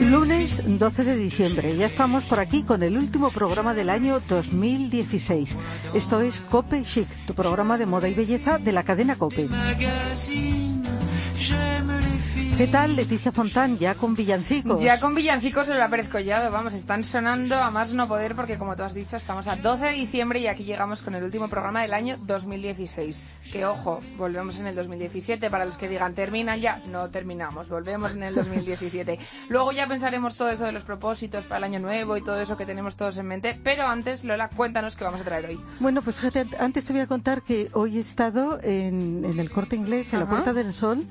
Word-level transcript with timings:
Lunes 0.00 0.62
12 0.64 1.04
de 1.04 1.16
diciembre, 1.16 1.76
ya 1.76 1.84
estamos 1.84 2.24
por 2.24 2.40
aquí 2.40 2.62
con 2.62 2.82
el 2.82 2.96
último 2.96 3.30
programa 3.30 3.74
del 3.74 3.90
año 3.90 4.18
2016. 4.26 5.58
Esto 5.92 6.22
es 6.22 6.40
Cope 6.40 6.82
Chic, 6.84 7.08
tu 7.26 7.34
programa 7.34 7.76
de 7.76 7.84
moda 7.84 8.08
y 8.08 8.14
belleza 8.14 8.58
de 8.58 8.72
la 8.72 8.82
cadena 8.82 9.16
Cope. 9.16 9.48
¿Qué 12.56 12.68
tal, 12.68 12.94
Leticia 12.94 13.32
Fontán? 13.32 13.78
Ya 13.78 13.96
con 13.96 14.14
villancicos. 14.14 14.80
Ya 14.80 15.00
con 15.00 15.12
villancicos 15.12 15.68
en 15.70 15.76
la 15.76 15.88
Pérez 15.88 16.08
Collado. 16.08 16.52
Vamos, 16.52 16.72
están 16.72 17.02
sonando 17.02 17.56
a 17.56 17.72
más 17.72 17.92
no 17.92 18.06
poder 18.06 18.36
porque, 18.36 18.58
como 18.58 18.76
tú 18.76 18.84
has 18.84 18.94
dicho, 18.94 19.16
estamos 19.16 19.48
a 19.48 19.56
12 19.56 19.86
de 19.86 19.92
diciembre 19.92 20.38
y 20.38 20.46
aquí 20.46 20.62
llegamos 20.62 21.02
con 21.02 21.16
el 21.16 21.24
último 21.24 21.48
programa 21.48 21.82
del 21.82 21.92
año 21.92 22.16
2016. 22.16 23.26
Que, 23.50 23.66
ojo, 23.66 23.98
volvemos 24.16 24.60
en 24.60 24.68
el 24.68 24.76
2017. 24.76 25.50
Para 25.50 25.64
los 25.64 25.76
que 25.76 25.88
digan, 25.88 26.14
terminan 26.14 26.60
ya, 26.60 26.80
no 26.86 27.10
terminamos. 27.10 27.68
Volvemos 27.68 28.14
en 28.14 28.22
el 28.22 28.36
2017. 28.36 29.18
Luego 29.48 29.72
ya 29.72 29.88
pensaremos 29.88 30.36
todo 30.36 30.50
eso 30.50 30.64
de 30.64 30.70
los 30.70 30.84
propósitos 30.84 31.46
para 31.46 31.58
el 31.58 31.64
año 31.64 31.80
nuevo 31.80 32.16
y 32.16 32.22
todo 32.22 32.40
eso 32.40 32.56
que 32.56 32.66
tenemos 32.66 32.94
todos 32.94 33.18
en 33.18 33.26
mente. 33.26 33.58
Pero 33.64 33.84
antes, 33.88 34.22
Lola, 34.22 34.48
cuéntanos 34.48 34.94
qué 34.94 35.02
vamos 35.02 35.22
a 35.22 35.24
traer 35.24 35.46
hoy. 35.46 35.60
Bueno, 35.80 36.02
pues 36.02 36.14
fíjate, 36.14 36.56
antes 36.60 36.84
te 36.84 36.92
voy 36.92 37.02
a 37.02 37.08
contar 37.08 37.42
que 37.42 37.68
hoy 37.72 37.96
he 37.96 38.00
estado 38.00 38.60
en, 38.62 39.24
el 39.24 39.50
Corte 39.50 39.74
Inglés, 39.74 40.12
en 40.12 40.20
la 40.20 40.28
Puerta 40.28 40.52
del 40.52 40.72
Sol, 40.72 41.04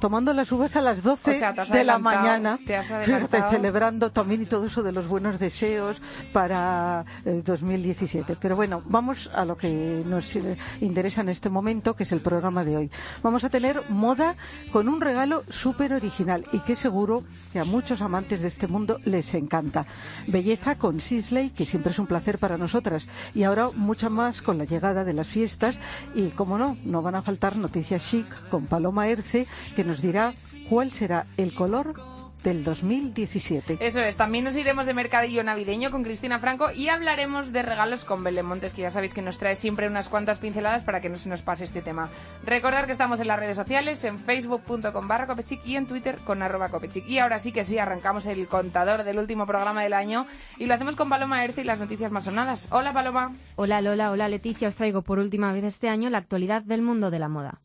tomando 0.00 0.32
las 0.32 0.50
uvas 0.50 0.74
a 0.76 0.80
las 0.80 1.02
12 1.02 1.40
de 1.72 1.84
la 1.84 1.98
mañana, 1.98 2.58
celebrando 3.50 4.10
también 4.10 4.42
y 4.42 4.46
todo 4.46 4.66
eso 4.66 4.82
de 4.82 4.92
los 4.92 5.06
buenos 5.06 5.38
deseos 5.38 6.00
para 6.32 7.04
2017. 7.24 8.32
Eh, 8.32 8.36
Pero 8.40 8.56
bueno, 8.56 8.82
vamos 8.86 9.30
a 9.34 9.44
lo 9.44 9.56
que 9.56 10.02
nos 10.06 10.34
eh, 10.36 10.56
interesa 10.80 11.20
en 11.20 11.28
este 11.28 11.50
momento, 11.50 11.94
que 11.94 12.04
es 12.04 12.12
el 12.12 12.20
programa 12.20 12.64
de 12.64 12.76
hoy. 12.76 12.90
Vamos 13.22 13.44
a 13.44 13.50
tener 13.50 13.88
moda 13.90 14.34
con 14.72 14.88
un 14.88 15.00
regalo 15.00 15.44
súper 15.48 15.92
original 15.92 16.44
y 16.52 16.60
que 16.60 16.74
seguro 16.76 17.22
que 17.52 17.60
a 17.60 17.64
muchos 17.64 18.00
amantes 18.00 18.40
de 18.40 18.48
este 18.48 18.66
mundo 18.66 18.98
les 19.04 19.34
encanta. 19.34 19.86
Belleza 20.26 20.76
con 20.76 21.00
Sisley, 21.00 21.50
que 21.50 21.66
siempre 21.66 21.92
es 21.92 21.98
un 21.98 22.06
placer 22.06 22.38
para 22.38 22.56
nosotras. 22.56 23.06
Y 23.34 23.42
ahora 23.42 23.68
mucha 23.74 24.08
más 24.08 24.40
con 24.40 24.56
la 24.56 24.64
llegada 24.64 25.04
de 25.04 25.12
las 25.12 25.26
fiestas 25.26 25.78
y, 26.14 26.28
como 26.30 26.56
no, 26.56 26.78
no 26.84 27.02
van 27.02 27.16
a 27.16 27.22
faltar 27.22 27.56
noticias 27.56 28.02
chic 28.02 28.48
con 28.48 28.66
Paloma 28.66 29.08
Erce, 29.08 29.46
que 29.76 29.84
nos 29.90 30.02
dirá 30.02 30.34
cuál 30.68 30.92
será 30.92 31.26
el 31.36 31.52
color 31.52 32.00
del 32.44 32.62
2017. 32.62 33.78
Eso 33.80 33.98
es, 33.98 34.14
también 34.14 34.44
nos 34.44 34.56
iremos 34.56 34.86
de 34.86 34.94
mercadillo 34.94 35.42
navideño 35.42 35.90
con 35.90 36.04
Cristina 36.04 36.38
Franco 36.38 36.70
y 36.70 36.88
hablaremos 36.88 37.52
de 37.52 37.62
regalos 37.62 38.04
con 38.04 38.22
Belemontes, 38.22 38.72
que 38.72 38.82
ya 38.82 38.92
sabéis 38.92 39.14
que 39.14 39.20
nos 39.20 39.38
trae 39.38 39.56
siempre 39.56 39.88
unas 39.88 40.08
cuantas 40.08 40.38
pinceladas 40.38 40.84
para 40.84 41.00
que 41.00 41.08
no 41.08 41.16
se 41.16 41.28
nos 41.28 41.42
pase 41.42 41.64
este 41.64 41.82
tema. 41.82 42.08
Recordad 42.44 42.86
que 42.86 42.92
estamos 42.92 43.18
en 43.18 43.26
las 43.26 43.40
redes 43.40 43.56
sociales, 43.56 44.04
en 44.04 44.20
facebook.com 44.20 45.08
barra 45.08 45.26
copechic 45.26 45.60
y 45.66 45.74
en 45.74 45.88
twitter 45.88 46.16
con 46.24 46.40
arroba 46.40 46.68
copechic. 46.68 47.04
Y 47.08 47.18
ahora 47.18 47.40
sí 47.40 47.50
que 47.50 47.64
sí, 47.64 47.76
arrancamos 47.78 48.26
el 48.26 48.46
contador 48.46 49.02
del 49.02 49.18
último 49.18 49.44
programa 49.44 49.82
del 49.82 49.92
año 49.92 50.24
y 50.56 50.66
lo 50.66 50.74
hacemos 50.74 50.94
con 50.94 51.08
Paloma 51.08 51.44
Erce 51.44 51.62
y 51.62 51.64
las 51.64 51.80
noticias 51.80 52.12
más 52.12 52.26
sonadas. 52.26 52.68
Hola 52.70 52.92
Paloma. 52.92 53.34
Hola 53.56 53.80
Lola, 53.80 54.12
hola 54.12 54.28
Leticia, 54.28 54.68
os 54.68 54.76
traigo 54.76 55.02
por 55.02 55.18
última 55.18 55.52
vez 55.52 55.64
este 55.64 55.88
año 55.88 56.08
la 56.10 56.18
actualidad 56.18 56.62
del 56.62 56.80
mundo 56.80 57.10
de 57.10 57.18
la 57.18 57.28
moda. 57.28 57.60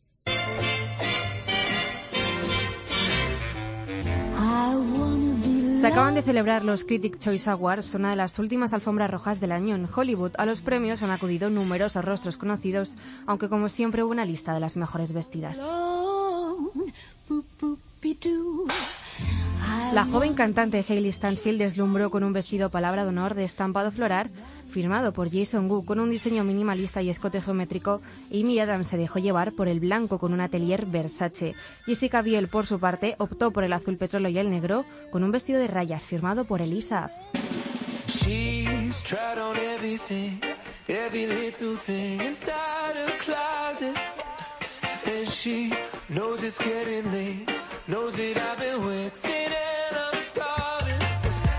Se 5.86 5.92
acaban 5.92 6.16
de 6.16 6.22
celebrar 6.22 6.64
los 6.64 6.84
Critic 6.84 7.20
Choice 7.20 7.48
Awards, 7.48 7.94
una 7.94 8.10
de 8.10 8.16
las 8.16 8.40
últimas 8.40 8.72
alfombras 8.74 9.08
rojas 9.08 9.38
del 9.38 9.52
año 9.52 9.76
en 9.76 9.86
Hollywood. 9.86 10.32
A 10.36 10.44
los 10.44 10.60
premios 10.60 11.00
han 11.04 11.12
acudido 11.12 11.48
numerosos 11.48 12.04
rostros 12.04 12.36
conocidos, 12.36 12.96
aunque 13.24 13.48
como 13.48 13.68
siempre 13.68 14.02
hubo 14.02 14.10
una 14.10 14.24
lista 14.24 14.52
de 14.52 14.58
las 14.58 14.76
mejores 14.76 15.12
vestidas. 15.12 15.62
La 19.94 20.04
joven 20.10 20.34
cantante 20.34 20.84
Hailey 20.88 21.12
Stansfield 21.12 21.60
deslumbró 21.60 22.10
con 22.10 22.24
un 22.24 22.32
vestido 22.32 22.68
palabra 22.68 23.04
de 23.04 23.10
honor 23.10 23.34
de 23.34 23.44
estampado 23.44 23.92
floral 23.92 24.32
firmado 24.68 25.12
por 25.12 25.30
Jason 25.30 25.70
Wu 25.70 25.84
con 25.84 26.00
un 26.00 26.10
diseño 26.10 26.44
minimalista 26.44 27.02
y 27.02 27.10
escote 27.10 27.40
geométrico. 27.40 28.00
Amy 28.32 28.58
Adams 28.58 28.86
se 28.86 28.96
dejó 28.96 29.18
llevar 29.18 29.52
por 29.52 29.68
el 29.68 29.80
blanco 29.80 30.18
con 30.18 30.32
un 30.32 30.40
atelier 30.40 30.86
Versace. 30.86 31.54
Jessica 31.84 32.22
Biel, 32.22 32.48
por 32.48 32.66
su 32.66 32.78
parte, 32.78 33.14
optó 33.18 33.50
por 33.50 33.64
el 33.64 33.72
azul 33.72 33.96
petróleo 33.96 34.30
y 34.30 34.38
el 34.38 34.50
negro 34.50 34.84
con 35.10 35.24
un 35.24 35.30
vestido 35.30 35.58
de 35.58 35.68
rayas 35.68 36.04
firmado 36.04 36.44
por 36.44 36.60
Elisa. 36.62 37.10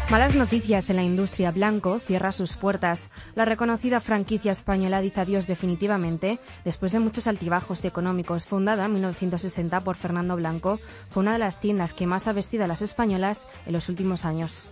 Malas 0.10 0.36
noticias 0.36 0.90
en 0.90 0.96
la 0.96 1.04
industria. 1.04 1.52
Blanco 1.52 2.00
cierra 2.00 2.32
sus 2.32 2.56
puertas. 2.56 3.10
La 3.36 3.44
reconocida 3.44 4.00
franquicia 4.00 4.54
española 4.54 5.02
dice 5.02 5.20
adiós 5.20 5.48
definitivamente 5.48 6.40
después 6.64 6.94
de 6.94 7.00
muchos 7.00 7.28
altibajos 7.28 7.84
económicos. 7.84 8.46
Fundada 8.46 8.86
en 8.86 8.94
1960 8.94 9.82
por 9.82 9.98
Fernando 9.98 10.38
Blanco, 10.38 10.80
fue 11.10 11.24
una 11.24 11.34
de 11.34 11.40
las 11.40 11.60
tiendas 11.60 11.94
que 11.94 12.08
más 12.08 12.26
ha 12.28 12.32
vestido 12.32 12.64
a 12.64 12.68
las 12.68 12.82
españolas 12.82 13.50
en 13.66 13.74
los 13.74 13.90
últimos 13.90 14.24
años. 14.24 14.66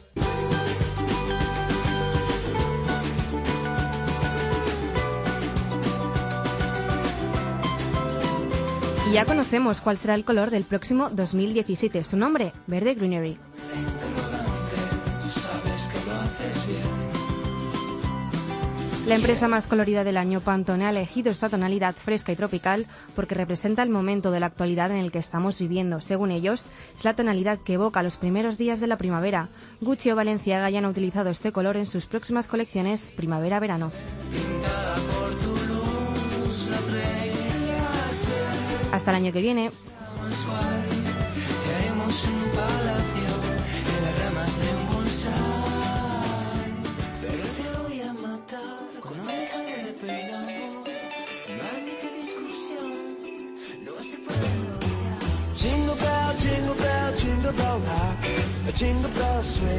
Y 9.10 9.12
ya 9.12 9.26
conocemos 9.26 9.82
cuál 9.82 9.98
será 9.98 10.16
el 10.16 10.24
color 10.24 10.50
del 10.50 10.64
próximo 10.64 11.10
2017. 11.10 12.06
Su 12.06 12.16
nombre, 12.16 12.54
Verde 12.68 12.96
Greenery. 12.96 13.38
La 19.06 19.14
empresa 19.14 19.48
más 19.48 19.68
colorida 19.68 20.04
del 20.04 20.18
año, 20.18 20.42
Pantone, 20.42 20.86
ha 20.86 20.90
elegido 20.90 21.32
esta 21.32 21.48
tonalidad 21.48 21.94
fresca 21.94 22.32
y 22.32 22.36
tropical 22.36 22.88
porque 23.16 23.36
representa 23.36 23.84
el 23.84 23.92
momento 23.92 24.32
de 24.32 24.40
la 24.40 24.48
actualidad 24.48 24.90
en 24.90 24.98
el 24.98 25.12
que 25.12 25.20
estamos 25.20 25.60
viviendo. 25.60 26.02
Según 26.02 26.32
ellos, 26.32 26.66
es 26.98 27.06
la 27.06 27.16
tonalidad 27.16 27.60
que 27.60 27.74
evoca 27.74 28.02
los 28.02 28.18
primeros 28.18 28.58
días 28.58 28.80
de 28.80 28.88
la 28.88 28.98
primavera. 28.98 29.50
Gucci 29.80 30.10
o 30.10 30.16
Valenciaga 30.16 30.72
ya 30.72 30.80
han 30.80 30.88
utilizado 30.88 31.30
este 31.30 31.52
color 31.52 31.78
en 31.78 31.86
sus 31.86 32.08
próximas 32.08 32.48
colecciones 32.48 33.14
primavera-verano. 33.16 33.92
Hasta 38.92 39.12
el 39.12 39.18
año 39.18 39.32
que 39.32 39.42
viene. 39.42 39.70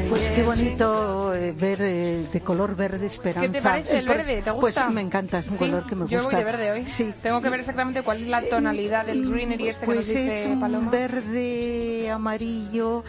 Pues 0.08 0.30
qué 0.30 0.42
bonito 0.42 1.34
eh, 1.34 1.52
ver 1.52 1.82
eh, 1.82 2.26
de 2.32 2.40
color 2.40 2.76
verde 2.76 3.06
esperanza. 3.06 3.40
¿Qué 3.40 3.48
te 3.48 3.62
parece 3.62 3.98
el 3.98 4.08
verde? 4.08 4.42
¿Te 4.42 4.50
gusta? 4.50 4.84
Pues 4.84 4.94
me 4.94 5.00
encanta, 5.00 5.40
es 5.40 5.48
un 5.48 5.56
color 5.58 5.86
que 5.86 5.94
me 5.94 6.02
gusta. 6.02 6.16
Yo 6.16 6.22
voy 6.24 6.34
de 6.34 6.44
verde 6.44 6.70
hoy. 6.70 6.86
Sí. 6.86 7.12
Tengo 7.22 7.42
que 7.42 7.50
ver 7.50 7.60
exactamente 7.60 8.02
cuál 8.02 8.22
es 8.22 8.28
la 8.28 8.42
tonalidad 8.42 9.06
del 9.06 9.28
greenery 9.30 9.68
este 9.68 9.84
pues 9.84 10.06
que 10.06 10.14
nos 10.14 10.24
dice 10.24 10.42
es 10.44 10.46
un 10.46 10.90
verde 10.90 12.10
amarillo 12.10 13.04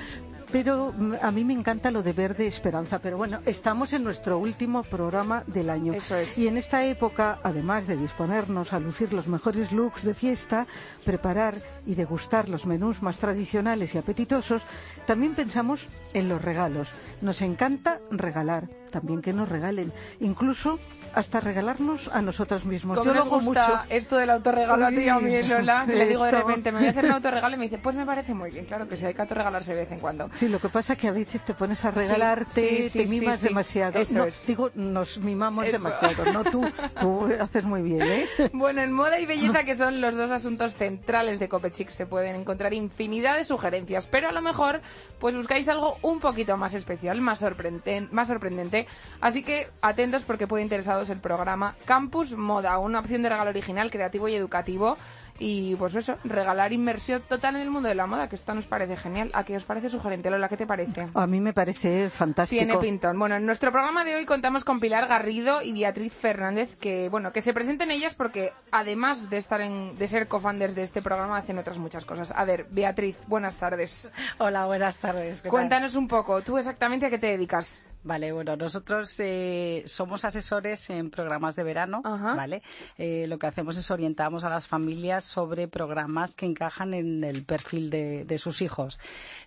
pero 0.52 0.94
mm, 0.96 1.16
a 1.22 1.32
mí 1.32 1.44
me 1.44 1.54
encanta 1.54 1.92
lo 1.92 2.04
de 2.04 2.14
verde 2.14 2.48
esperanza. 2.48 3.00
Pero 3.00 3.18
bueno, 3.18 3.40
estamos 3.46 3.94
en 3.94 4.04
nuestro 4.04 4.38
último 4.38 4.84
programa 4.84 5.44
del 5.48 5.70
año. 5.70 5.94
Eso 5.94 6.16
es. 6.16 6.38
Y 6.38 6.48
en 6.48 6.58
esta 6.58 6.86
época, 6.86 7.40
además 7.44 7.88
de 7.88 7.98
disponernos 7.98 8.74
a 8.74 8.80
lucir 8.80 9.14
los 9.14 9.28
mejores 9.28 9.72
looks 9.72 10.04
de 10.04 10.14
fiesta, 10.14 10.68
preparar 11.04 11.56
y 11.86 11.96
degustar 11.96 12.50
los 12.50 12.66
menús 12.66 13.02
más 13.02 13.18
tradicionales 13.18 13.96
y 13.96 13.98
apetitosos, 13.98 14.64
también 15.06 15.36
pensamos 15.36 15.88
en 16.14 16.30
los 16.30 16.42
regalos. 16.42 16.90
Nos 17.22 17.42
encanta 17.42 18.00
regalar, 18.12 18.70
también 18.92 19.22
que 19.22 19.34
nos 19.34 19.50
regalen. 19.50 19.92
Incluso 20.20 20.80
hasta 21.18 21.40
regalarnos 21.40 22.10
a 22.14 22.22
nosotros 22.22 22.64
mismos. 22.64 23.04
Yo 23.04 23.12
nos 23.12 23.28
gusta 23.28 23.68
mucho. 23.68 23.84
esto 23.90 24.18
del 24.18 24.30
autorregalo 24.30 24.86
a 24.86 24.90
ti 24.90 25.10
a 25.10 25.18
mí, 25.18 25.42
Lola? 25.42 25.86
Que 25.88 25.96
le 25.96 26.06
digo 26.06 26.24
de 26.24 26.32
repente, 26.32 26.72
me 26.72 26.78
voy 26.78 26.88
a 26.88 26.92
hacer 26.92 27.06
un 27.06 27.12
autorregalo 27.14 27.56
y 27.56 27.58
me 27.58 27.66
dice, 27.66 27.80
pues 27.80 27.96
me 27.96 28.06
parece 28.06 28.36
muy 28.36 28.52
bien. 28.52 28.66
Claro 28.66 28.88
que 28.88 28.96
sí, 28.96 29.06
hay 29.06 29.16
que 29.16 29.22
autorregalarse 29.22 29.74
de 29.74 29.82
vez 29.82 29.92
en 29.92 30.00
cuando. 30.00 30.30
Sí, 30.34 30.48
lo 30.48 30.60
que 30.60 30.70
pasa 30.70 30.94
es 30.94 31.00
que 31.00 31.08
a 31.08 31.12
veces 31.12 31.44
te 31.44 31.56
pones 31.56 31.84
a 31.86 31.92
regalarte, 31.92 32.88
te 32.94 33.08
mimas 33.08 33.42
demasiado. 33.42 34.00
Eso 34.00 34.28
Digo, 34.46 34.70
nos 34.76 35.18
mimamos 35.18 35.72
demasiado, 35.72 36.32
no 36.32 36.44
tú, 36.44 36.64
tú 37.00 37.30
haces 37.42 37.64
muy 37.64 37.82
bien, 37.82 38.04
¿eh? 38.04 38.28
Bueno, 38.54 38.84
en 38.84 38.94
moda 38.94 39.20
y 39.20 39.26
belleza, 39.26 39.64
que 39.64 39.76
son 39.76 40.02
los 40.02 40.16
dos 40.16 40.30
asuntos 40.30 40.76
centrales 40.76 41.40
de 41.40 41.50
Copechic, 41.50 41.90
se 41.90 42.06
pueden 42.06 42.36
encontrar 42.36 42.76
infinidad 42.76 43.38
de 43.38 43.44
sugerencias, 43.44 44.06
pero 44.06 44.30
a 44.30 44.32
lo 44.32 44.42
mejor 44.44 44.82
pues 45.20 45.36
buscáis 45.36 45.68
algo 45.68 45.98
un 46.04 46.20
poquito 46.20 46.58
más 46.58 46.76
especial, 46.76 47.22
más, 47.22 47.40
sorprendente, 47.40 48.08
más 48.12 48.28
sorprendente. 48.28 48.86
Así 49.20 49.42
que 49.42 49.70
atentos 49.82 50.22
porque 50.22 50.46
puede 50.46 50.64
interesaros 50.64 51.07
el 51.10 51.20
programa 51.20 51.76
Campus 51.86 52.36
Moda, 52.36 52.78
una 52.80 53.00
opción 53.00 53.24
de 53.24 53.30
regalo 53.30 53.50
original, 53.50 53.92
creativo 53.92 54.28
y 54.28 54.36
educativo 54.36 54.98
y 55.40 55.76
pues 55.76 55.94
eso, 55.96 56.18
regalar 56.24 56.74
inmersión 56.74 57.22
total 57.28 57.56
en 57.56 57.62
el 57.62 57.70
mundo 57.70 57.90
de 57.90 57.96
la 57.96 58.08
moda, 58.08 58.28
que 58.28 58.36
esto 58.36 58.54
nos 58.56 58.66
parece 58.66 58.98
genial. 58.98 59.30
¿A 59.34 59.44
qué 59.44 59.56
os 59.56 59.64
parece 59.64 59.90
sugerente, 59.90 60.30
Lola? 60.30 60.50
¿Qué 60.50 60.58
te 60.58 60.66
parece? 60.66 61.08
A 61.14 61.28
mí 61.28 61.40
me 61.40 61.54
parece 61.54 62.10
fantástico. 62.10 62.60
Tiene 62.60 62.78
pintón. 62.80 63.20
Bueno, 63.20 63.36
en 63.36 63.46
nuestro 63.46 63.72
programa 63.72 64.04
de 64.04 64.16
hoy 64.16 64.26
contamos 64.26 64.64
con 64.64 64.80
Pilar 64.80 65.08
Garrido 65.08 65.62
y 65.62 65.74
Beatriz 65.74 66.14
Fernández, 66.14 66.78
que 66.80 67.10
bueno, 67.10 67.32
que 67.32 67.42
se 67.42 67.54
presenten 67.54 67.92
ellas 67.92 68.16
porque 68.16 68.52
además 68.72 69.30
de 69.30 69.38
estar 69.38 69.62
en, 69.62 69.98
de 69.98 70.08
ser 70.08 70.28
co-founders 70.28 70.74
de 70.74 70.84
este 70.84 71.02
programa, 71.02 71.38
hacen 71.38 71.58
otras 71.60 71.78
muchas 71.78 72.06
cosas. 72.06 72.34
A 72.36 72.44
ver, 72.46 72.66
Beatriz, 72.72 73.18
buenas 73.28 73.58
tardes. 73.58 74.12
Hola, 74.40 74.66
buenas 74.66 74.98
tardes. 74.98 75.42
Cuéntanos 75.42 75.96
un 75.96 76.08
poco, 76.08 76.42
¿tú 76.42 76.58
exactamente 76.58 77.06
a 77.06 77.10
qué 77.10 77.20
te 77.20 77.28
dedicas? 77.28 77.86
Vale, 78.04 78.32
bueno, 78.32 78.56
nosotros 78.56 79.14
eh, 79.20 79.84
somos 79.86 80.24
asesores 80.24 80.90
en 80.90 81.10
programas 81.10 81.56
de 81.56 81.64
verano, 81.64 82.02
¿vale? 82.04 82.62
Eh, 82.98 83.26
lo 83.28 83.38
que 83.38 83.48
hacemos 83.48 83.76
es 83.78 83.92
orientamos 83.92 84.44
a 84.44 84.50
las 84.50 84.68
familias 84.68 85.24
sobre 85.24 85.68
programas 85.68 86.36
que 86.36 86.46
encajan 86.46 86.94
en 86.94 87.24
el 87.24 87.44
perfil 87.44 87.90
de, 87.90 88.38
sus 88.38 88.62
hijos. 88.62 89.00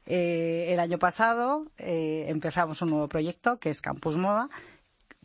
Eh, 0.04 0.66
el 0.68 0.80
año 0.80 0.98
pasado 0.98 1.66
empezamos 1.78 2.82
un 2.82 2.90
nuevo 2.90 3.08
proyecto 3.08 3.58
que 3.58 3.70
es 3.70 3.80
Campus 3.80 4.16
Moda, 4.16 4.48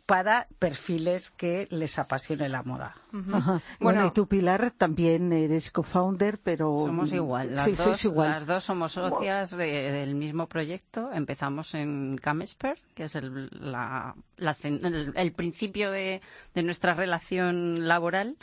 para 0.06 0.46
perfiles 0.60 1.30
que 1.32 1.66
les 1.70 1.98
apasione 1.98 2.48
la 2.48 2.62
moda. 2.62 2.96
Bueno, 3.80 4.06
y 4.06 4.10
tú, 4.12 4.28
Pilar, 4.28 4.70
también 4.70 5.32
eres 5.32 5.70
co-founder, 5.70 6.38
pero... 6.38 6.72
Somos 6.72 7.12
igual. 7.12 7.54
Las, 7.54 7.76
dos, 7.76 8.04
igual. 8.04 8.30
las 8.30 8.46
dos 8.46 8.64
somos 8.64 8.92
socias 8.92 9.56
del 9.56 10.14
mismo 10.14 10.48
proyecto. 10.48 11.10
Empezamos 11.12 11.74
en 11.74 12.18
Camesper, 12.18 12.78
que 12.94 13.04
es 13.04 13.16
el, 13.16 13.50
el, 15.14 15.32
principio 15.32 15.90
de, 15.90 16.20
de 16.54 16.62
nuestra 16.62 16.94
relación 16.94 17.88
laboral 17.88 18.36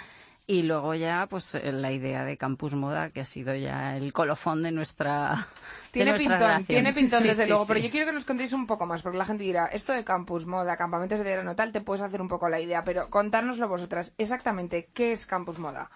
y 0.45 0.63
luego 0.63 0.94
ya, 0.94 1.28
pues 1.30 1.56
eh, 1.56 1.72
la 1.72 1.92
idea 1.92 2.25
de 2.25 2.38
Campus 2.38 2.75
Moda, 2.75 3.12
que 3.12 3.22
ha 3.22 3.25
sido 3.25 3.56
ya 3.56 3.95
el 3.95 4.12
colofón 4.12 4.63
de 4.63 4.72
nuestra. 4.72 5.48
Tiene 5.92 6.16
pintón, 6.16 6.66
tiene 6.66 6.92
pintón 6.92 7.22
desde 7.22 7.48
luego, 7.48 7.68
pero 7.68 7.80
yo 7.80 7.92
quiero 7.92 8.07
que 8.07 8.13
nos 8.13 8.25
contéis 8.25 8.51
un 8.51 8.66
poco 8.66 8.88
más, 8.88 9.04
porque 9.04 9.18
la 9.18 9.25
gente 9.25 9.44
dirá, 9.44 9.68
esto 9.68 9.94
de 9.94 10.04
Campus 10.04 10.48
Moda, 10.48 10.75
campamentos 10.75 11.19
de 11.19 11.24
verano 11.24 11.56
tal, 11.56 11.72
te 11.72 11.81
puedes 11.81 12.01
hacer 12.01 12.19
un 12.19 12.28
poco 12.28 12.50
la 12.50 12.60
idea, 12.60 12.84
pero 12.84 13.12
contárnoslo 13.12 13.68
vosotras, 13.68 14.12
exactamente, 14.18 14.90
¿qué 14.92 15.12
es 15.12 15.28
Campus 15.28 15.60
Moda? 15.60 15.92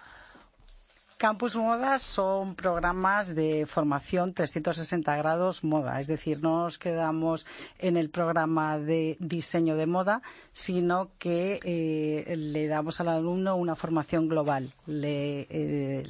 Campus 1.18 1.56
Moda 1.56 1.98
son 1.98 2.54
programas 2.54 3.34
de 3.34 3.66
formación 3.66 4.36
360 4.36 5.16
grados 5.16 5.64
moda, 5.64 6.00
es 6.00 6.06
decir, 6.06 6.44
no 6.44 6.62
nos 6.62 6.78
quedamos 6.78 7.48
en 7.80 7.98
el 7.98 8.12
programa 8.12 8.78
de 8.78 9.18
diseño 9.19 9.75
de 9.78 9.88
moda, 9.88 10.22
sino 10.54 11.10
que 11.18 11.60
eh, 11.64 12.36
le 12.36 12.68
damos 12.68 13.00
al 13.00 13.08
alumno 13.08 13.56
una 13.56 13.75
formación 13.75 14.28
global. 14.28 14.75
Le, 14.86 15.48
eh, 15.50 16.04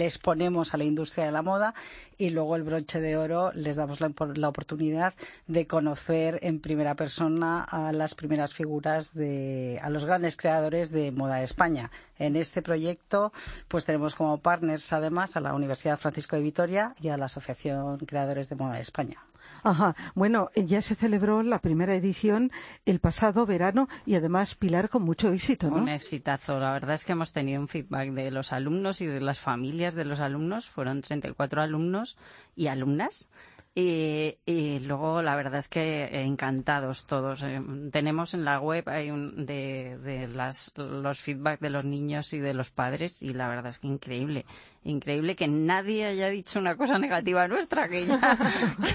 exponemos 0.00 0.74
a 0.74 0.76
la 0.76 0.84
industria 0.84 1.26
de 1.26 1.32
la 1.32 1.42
moda 1.42 1.74
y 2.16 2.30
luego 2.30 2.54
el 2.54 2.62
broche 2.62 3.00
de 3.00 3.16
oro 3.16 3.50
les 3.54 3.74
damos 3.74 4.00
la, 4.00 4.12
la, 4.34 4.48
oportunidad 4.48 5.14
de 5.48 5.66
conocer 5.66 6.38
en 6.42 6.60
primera 6.60 6.94
persona 6.94 7.64
a 7.64 7.92
las 7.92 8.14
primeras 8.14 8.54
figuras 8.54 9.12
de, 9.12 9.80
a 9.82 9.90
los 9.90 10.04
grandes 10.04 10.36
creadores 10.36 10.92
de 10.92 11.10
moda 11.10 11.36
de 11.36 11.44
España. 11.44 11.90
En 12.22 12.36
este 12.36 12.62
proyecto, 12.62 13.32
pues 13.66 13.84
tenemos 13.84 14.14
como 14.14 14.38
partners 14.38 14.92
además 14.92 15.36
a 15.36 15.40
la 15.40 15.54
Universidad 15.54 15.98
Francisco 15.98 16.36
de 16.36 16.42
Vitoria 16.42 16.94
y 17.00 17.08
a 17.08 17.16
la 17.16 17.24
Asociación 17.24 17.98
Creadores 17.98 18.48
de 18.48 18.54
Moda 18.54 18.74
de 18.74 18.80
España. 18.80 19.18
Ajá. 19.64 19.96
Bueno, 20.14 20.50
ya 20.54 20.82
se 20.82 20.94
celebró 20.94 21.42
la 21.42 21.58
primera 21.58 21.96
edición 21.96 22.52
el 22.86 23.00
pasado 23.00 23.44
verano 23.44 23.88
y 24.06 24.14
además 24.14 24.54
Pilar 24.54 24.88
con 24.88 25.02
mucho 25.02 25.32
éxito, 25.32 25.68
¿no? 25.68 25.76
Un 25.76 25.88
exitazo. 25.88 26.60
La 26.60 26.72
verdad 26.72 26.94
es 26.94 27.04
que 27.04 27.12
hemos 27.12 27.32
tenido 27.32 27.60
un 27.60 27.68
feedback 27.68 28.10
de 28.10 28.30
los 28.30 28.52
alumnos 28.52 29.00
y 29.00 29.06
de 29.06 29.20
las 29.20 29.40
familias 29.40 29.94
de 29.94 30.04
los 30.04 30.20
alumnos. 30.20 30.68
Fueron 30.68 31.00
34 31.00 31.60
alumnos 31.60 32.16
y 32.54 32.68
alumnas 32.68 33.30
y, 33.74 34.80
luego 34.80 35.22
la 35.22 35.34
verdad 35.34 35.58
es 35.58 35.68
que 35.68 36.22
encantados 36.24 37.06
todos. 37.06 37.42
Eh, 37.42 37.60
tenemos 37.90 38.34
en 38.34 38.44
la 38.44 38.60
web 38.60 38.86
hay 38.88 39.10
un, 39.10 39.46
de, 39.46 39.96
de 39.98 40.28
las, 40.28 40.74
los 40.76 41.20
feedback 41.20 41.58
de 41.60 41.70
los 41.70 41.84
niños 41.84 42.34
y 42.34 42.38
de 42.38 42.52
los 42.52 42.70
padres 42.70 43.22
y 43.22 43.32
la 43.32 43.48
verdad 43.48 43.68
es 43.68 43.78
que 43.78 43.86
increíble. 43.86 44.44
Increíble 44.84 45.36
que 45.36 45.46
nadie 45.46 46.06
haya 46.06 46.28
dicho 46.28 46.58
una 46.58 46.76
cosa 46.76 46.98
negativa 46.98 47.46
nuestra, 47.48 47.88
que 47.88 48.04
ya 48.04 48.36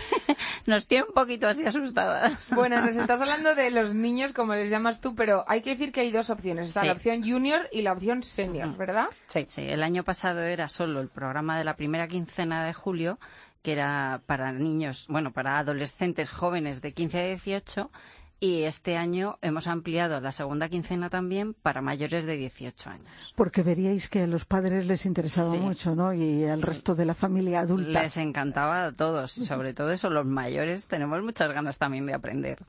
nos 0.65 0.85
tiene 0.87 1.05
un 1.05 1.13
poquito 1.13 1.47
así 1.47 1.65
asustadas. 1.65 2.33
Bueno, 2.51 2.81
nos 2.81 2.95
estás 2.95 3.21
hablando 3.21 3.55
de 3.55 3.71
los 3.71 3.95
niños, 3.95 4.33
como 4.33 4.53
les 4.53 4.69
llamas 4.69 4.99
tú, 4.99 5.15
pero 5.15 5.45
hay 5.47 5.61
que 5.61 5.71
decir 5.71 5.93
que 5.93 6.01
hay 6.01 6.11
dos 6.11 6.29
opciones. 6.29 6.67
Está 6.67 6.83
la 6.83 6.91
opción 6.91 7.23
junior 7.23 7.69
y 7.71 7.83
la 7.83 7.93
opción 7.93 8.21
senior, 8.21 8.75
¿verdad? 8.75 9.07
Sí, 9.27 9.45
sí. 9.47 9.63
El 9.65 9.81
año 9.81 10.03
pasado 10.03 10.41
era 10.41 10.67
solo 10.67 10.99
el 10.99 11.07
programa 11.07 11.57
de 11.57 11.63
la 11.63 11.77
primera 11.77 12.07
quincena 12.09 12.65
de 12.65 12.73
julio 12.73 13.17
que 13.67 13.73
era 13.73 14.21
para 14.25 14.53
niños, 14.53 15.07
bueno, 15.09 15.33
para 15.33 15.59
adolescentes 15.59 16.29
jóvenes 16.29 16.79
de 16.79 16.93
15 16.93 17.19
a 17.19 17.25
18 17.25 17.91
y 18.39 18.63
este 18.63 18.95
año 18.95 19.39
hemos 19.41 19.67
ampliado 19.67 20.21
la 20.21 20.31
segunda 20.31 20.69
quincena 20.69 21.09
también 21.09 21.53
para 21.53 21.81
mayores 21.81 22.23
de 22.23 22.37
18 22.37 22.89
años. 22.89 23.33
Porque 23.35 23.63
veríais 23.63 24.07
que 24.07 24.21
a 24.21 24.27
los 24.27 24.45
padres 24.45 24.87
les 24.87 25.05
interesaba 25.05 25.53
mucho, 25.55 25.95
¿no? 25.95 26.13
Y 26.13 26.45
al 26.45 26.61
resto 26.61 26.95
de 26.95 27.03
la 27.03 27.13
familia 27.13 27.59
adulta. 27.59 28.03
Les 28.03 28.15
encantaba 28.15 28.85
a 28.85 28.91
todos 28.93 29.37
y 29.37 29.43
sobre 29.43 29.73
todo 29.73 29.91
eso, 29.91 30.09
los 30.09 30.25
mayores 30.25 30.87
tenemos 30.87 31.21
muchas 31.21 31.51
ganas 31.51 31.77
también 31.77 32.05
de 32.05 32.13
aprender. 32.13 32.59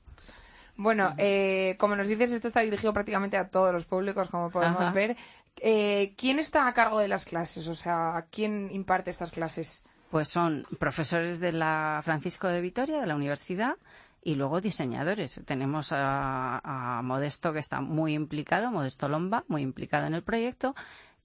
Bueno, 0.75 1.15
eh, 1.17 1.77
como 1.79 1.95
nos 1.95 2.09
dices, 2.09 2.33
esto 2.33 2.49
está 2.49 2.63
dirigido 2.63 2.93
prácticamente 2.93 3.37
a 3.37 3.51
todos 3.51 3.73
los 3.73 3.85
públicos, 3.85 4.31
como 4.31 4.51
podemos 4.51 4.93
ver. 4.93 5.17
Eh, 5.61 6.15
¿Quién 6.17 6.41
está 6.41 6.67
a 6.67 6.75
cargo 6.75 6.99
de 6.99 7.07
las 7.07 7.25
clases? 7.25 7.69
O 7.69 7.77
sea, 7.77 8.27
¿quién 8.33 8.69
imparte 8.73 9.11
estas 9.11 9.31
clases? 9.31 9.85
Pues 10.11 10.29
son 10.29 10.65
profesores 10.79 11.41
de 11.41 11.53
la 11.53 12.01
Francisco 12.03 12.49
de 12.49 12.61
Vitoria, 12.61 13.01
de 13.01 13.07
la 13.07 13.17
universidad, 13.17 13.77
y 14.23 14.35
luego 14.35 14.61
diseñadores. 14.61 15.41
Tenemos 15.45 15.91
a, 15.93 17.01
Modesto 17.03 17.53
que 17.53 17.61
está 17.61 17.81
muy 17.81 18.15
implicado, 18.15 18.71
Modesto 18.71 19.09
Lomba, 19.09 19.45
muy 19.49 19.63
implicado 19.63 20.07
en 20.07 20.15
el 20.15 20.23
proyecto, 20.23 20.75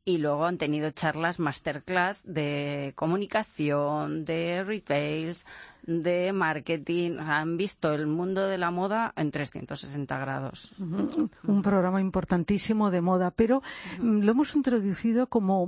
y 0.05 0.17
luego 0.17 0.45
han 0.45 0.57
tenido 0.57 0.91
charlas 0.91 1.39
masterclass 1.39 2.23
de 2.25 2.93
comunicación, 2.95 4.25
de 4.25 4.63
retails, 4.63 5.45
de 5.83 6.33
marketing. 6.33 7.19
Han 7.19 7.55
visto 7.55 7.93
el 7.93 8.07
mundo 8.07 8.47
de 8.47 8.57
la 8.57 8.69
moda 8.69 9.13
en 9.15 9.31
360 9.31 10.17
grados. 10.19 10.73
Un 10.79 11.61
programa 11.61 12.01
importantísimo 12.01 12.91
de 12.91 13.01
moda, 13.01 13.31
pero 13.31 13.61
lo 14.01 14.31
hemos 14.31 14.55
introducido 14.55 15.27
como 15.27 15.63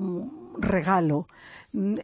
regalo. 0.59 1.27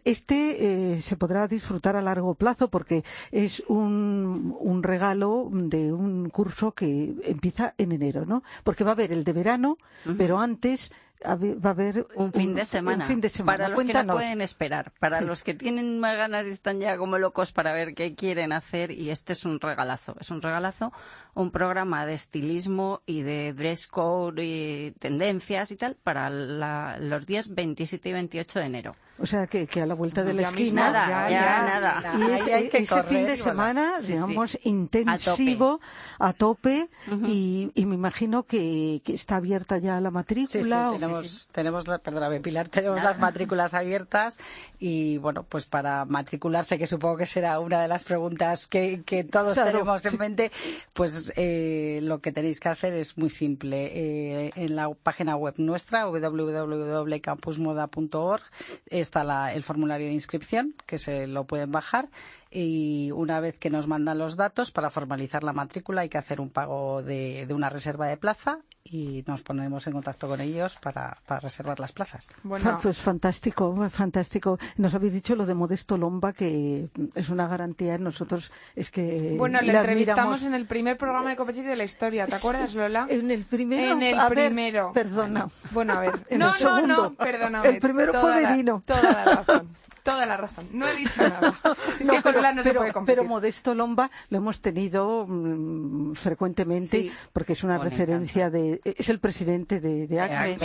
Este 0.03 0.95
eh, 0.95 1.01
se 1.01 1.15
podrá 1.15 1.47
disfrutar 1.47 1.95
a 1.95 2.01
largo 2.01 2.35
plazo 2.35 2.69
porque 2.69 3.05
es 3.31 3.63
un, 3.67 4.57
un, 4.59 4.83
regalo 4.83 5.49
de 5.49 5.93
un 5.93 6.29
curso 6.29 6.73
que 6.73 7.15
empieza 7.23 7.73
en 7.77 7.93
enero, 7.93 8.25
¿no? 8.25 8.43
Porque 8.65 8.83
va 8.83 8.91
a 8.91 8.93
haber 8.93 9.13
el 9.13 9.23
de 9.23 9.31
verano, 9.31 9.77
pero 10.17 10.39
antes 10.39 10.91
va 11.25 11.69
a 11.69 11.73
haber 11.73 12.07
un 12.15 12.33
fin, 12.33 12.55
de 12.55 12.65
semana. 12.65 13.07
Para 13.45 13.69
los 13.69 13.83
que 13.83 13.93
no 13.93 14.13
pueden 14.13 14.41
esperar, 14.41 14.91
para 14.99 15.21
los 15.21 15.43
que 15.43 15.53
tienen 15.53 15.99
más 15.99 16.17
ganas 16.17 16.47
y 16.47 16.49
están 16.49 16.79
ya 16.79 16.97
como 16.97 17.17
locos 17.17 17.51
para 17.51 17.73
ver 17.73 17.93
qué 17.93 18.15
quieren 18.15 18.51
hacer, 18.51 18.91
y 18.91 19.09
este 19.09 19.33
es 19.33 19.45
un 19.45 19.59
regalazo. 19.59 20.15
Es 20.19 20.31
un 20.31 20.41
regalazo, 20.41 20.91
un 21.33 21.51
programa 21.51 22.05
de 22.05 22.13
estilismo 22.13 23.01
y 23.05 23.21
de 23.21 23.53
dress 23.53 23.87
code 23.87 24.43
y 24.43 24.91
tendencias 24.99 25.71
y 25.71 25.77
tal 25.77 25.95
para 25.95 26.29
los 26.29 27.25
días 27.25 27.53
27 27.53 28.09
y 28.09 28.13
28 28.13 28.59
de 28.59 28.65
enero. 28.65 28.95
O 29.21 29.25
sea, 29.27 29.45
que, 29.45 29.67
a 29.79 29.85
la 29.85 29.93
vuelta 29.93 30.23
de 30.23 30.33
la 30.33 30.41
esquina. 30.41 30.91
Nada, 30.91 31.29
ya, 31.29 31.79
nada. 31.79 32.13
Y 32.17 32.31
ese 32.31 33.03
fin 33.03 33.25
de 33.27 33.37
semana, 33.37 33.99
digamos, 33.99 34.57
intensivo, 34.63 35.79
a 36.17 36.33
tope, 36.33 36.89
y, 37.27 37.71
me 37.75 37.95
imagino 37.95 38.43
que, 38.43 39.01
está 39.05 39.35
abierta 39.35 39.77
ya 39.77 39.99
la 39.99 40.09
matrícula. 40.09 40.91
Sí, 40.91 40.99
tenemos, 40.99 41.47
tenemos, 41.51 41.85
perdóname, 42.01 42.39
Pilar, 42.39 42.69
tenemos 42.69 43.03
las 43.03 43.19
matrículas 43.19 43.75
abiertas 43.75 44.39
y, 44.79 45.17
bueno, 45.17 45.43
pues 45.43 45.67
para 45.67 46.05
matricularse, 46.05 46.79
que 46.79 46.87
supongo 46.87 47.17
que 47.17 47.27
será 47.27 47.59
una 47.59 47.79
de 47.79 47.87
las 47.87 48.03
preguntas 48.03 48.65
que, 48.65 49.03
que 49.05 49.23
todos 49.23 49.53
tenemos 49.53 50.03
en 50.05 50.17
mente, 50.17 50.51
pues 50.93 51.20
eh, 51.35 51.99
lo 52.01 52.21
que 52.21 52.31
tenéis 52.31 52.59
que 52.59 52.69
hacer 52.69 52.93
es 52.93 53.17
muy 53.17 53.29
simple. 53.29 53.91
Eh, 53.93 54.51
en 54.55 54.75
la 54.75 54.91
página 54.93 55.35
web 55.35 55.55
nuestra, 55.57 56.07
www.campusmoda.org, 56.07 58.43
está 58.87 59.53
el 59.53 59.63
formulario 59.63 60.07
de 60.07 60.13
inscripción, 60.13 60.73
que 60.85 60.97
se 60.97 61.27
lo 61.27 61.45
pueden 61.45 61.71
bajar, 61.71 62.09
y 62.51 63.11
una 63.11 63.39
vez 63.39 63.57
que 63.57 63.69
nos 63.69 63.87
mandan 63.87 64.17
los 64.17 64.35
datos 64.35 64.71
para 64.71 64.89
formalizar 64.89 65.43
la 65.43 65.53
matrícula 65.53 66.01
hay 66.01 66.09
que 66.09 66.17
hacer 66.17 66.41
un 66.41 66.49
pago 66.49 67.01
de, 67.01 67.47
una 67.49 67.69
reserva 67.69 68.07
de 68.07 68.17
plaza 68.17 68.59
y 68.83 69.23
nos 69.27 69.43
ponemos 69.43 69.85
en 69.87 69.93
contacto 69.93 70.27
con 70.27 70.41
ellos 70.41 70.77
para, 70.77 71.17
reservar 71.41 71.79
las 71.79 71.91
plazas. 71.91 72.31
Bueno, 72.43 72.79
pues 72.81 72.97
fantástico, 72.97 73.89
fantástico. 73.89 74.57
Nos 74.77 74.93
habéis 74.93 75.13
dicho 75.13 75.35
lo 75.35 75.45
de 75.45 75.53
Modesto 75.53 75.97
Lomba, 75.97 76.33
que 76.33 76.89
es 77.15 77.29
una 77.29 77.47
garantía. 77.47 77.97
Nosotros 77.97 78.51
es 78.75 78.91
que. 78.91 79.35
Bueno, 79.37 79.61
le, 79.61 79.73
entrevistamos 79.73 80.43
en 80.43 80.53
el 80.53 80.65
primer 80.65 80.97
programa 80.97 81.29
de 81.29 81.35
Copechic 81.35 81.65
de 81.65 81.75
la 81.75 81.83
historia, 81.83 82.25
¿te 82.27 82.35
acuerdas, 82.35 82.73
Lola? 82.73 83.07
En 83.09 83.31
el 83.31 83.43
primero. 83.43 83.93
En 83.93 84.01
el 84.01 84.17
primero. 84.29 84.91
perdona. 84.93 85.47
Bueno, 85.71 85.93
a 85.93 85.99
ver. 86.01 86.37
no, 86.37 86.51
no, 86.61 86.87
no, 86.87 87.13
perdóname. 87.13 87.69
El 87.69 87.79
primero 87.79 88.13
fue 88.19 88.43
Merino. 88.43 88.81
Toda 88.85 89.01
la 89.01 89.25
razón. 89.35 89.69
Toda 90.03 90.25
la 90.25 90.35
razón. 90.37 90.67
No 90.71 90.87
he 90.87 90.95
dicho 90.95 91.21
nada. 91.21 91.53
pero, 93.05 93.23
Modesto 93.23 93.75
Lomba 93.75 94.09
lo 94.29 94.37
hemos 94.37 94.59
tenido 94.59 95.25
mm, 95.27 96.13
frecuentemente 96.13 97.11
porque 97.31 97.53
es 97.53 97.63
una 97.63 97.77
referencia 97.77 98.49
de. 98.49 98.81
Es 98.83 99.09
el 99.09 99.19
presidente 99.19 99.79
de, 99.79 100.07
de 100.07 100.19
ACME. 100.19 100.57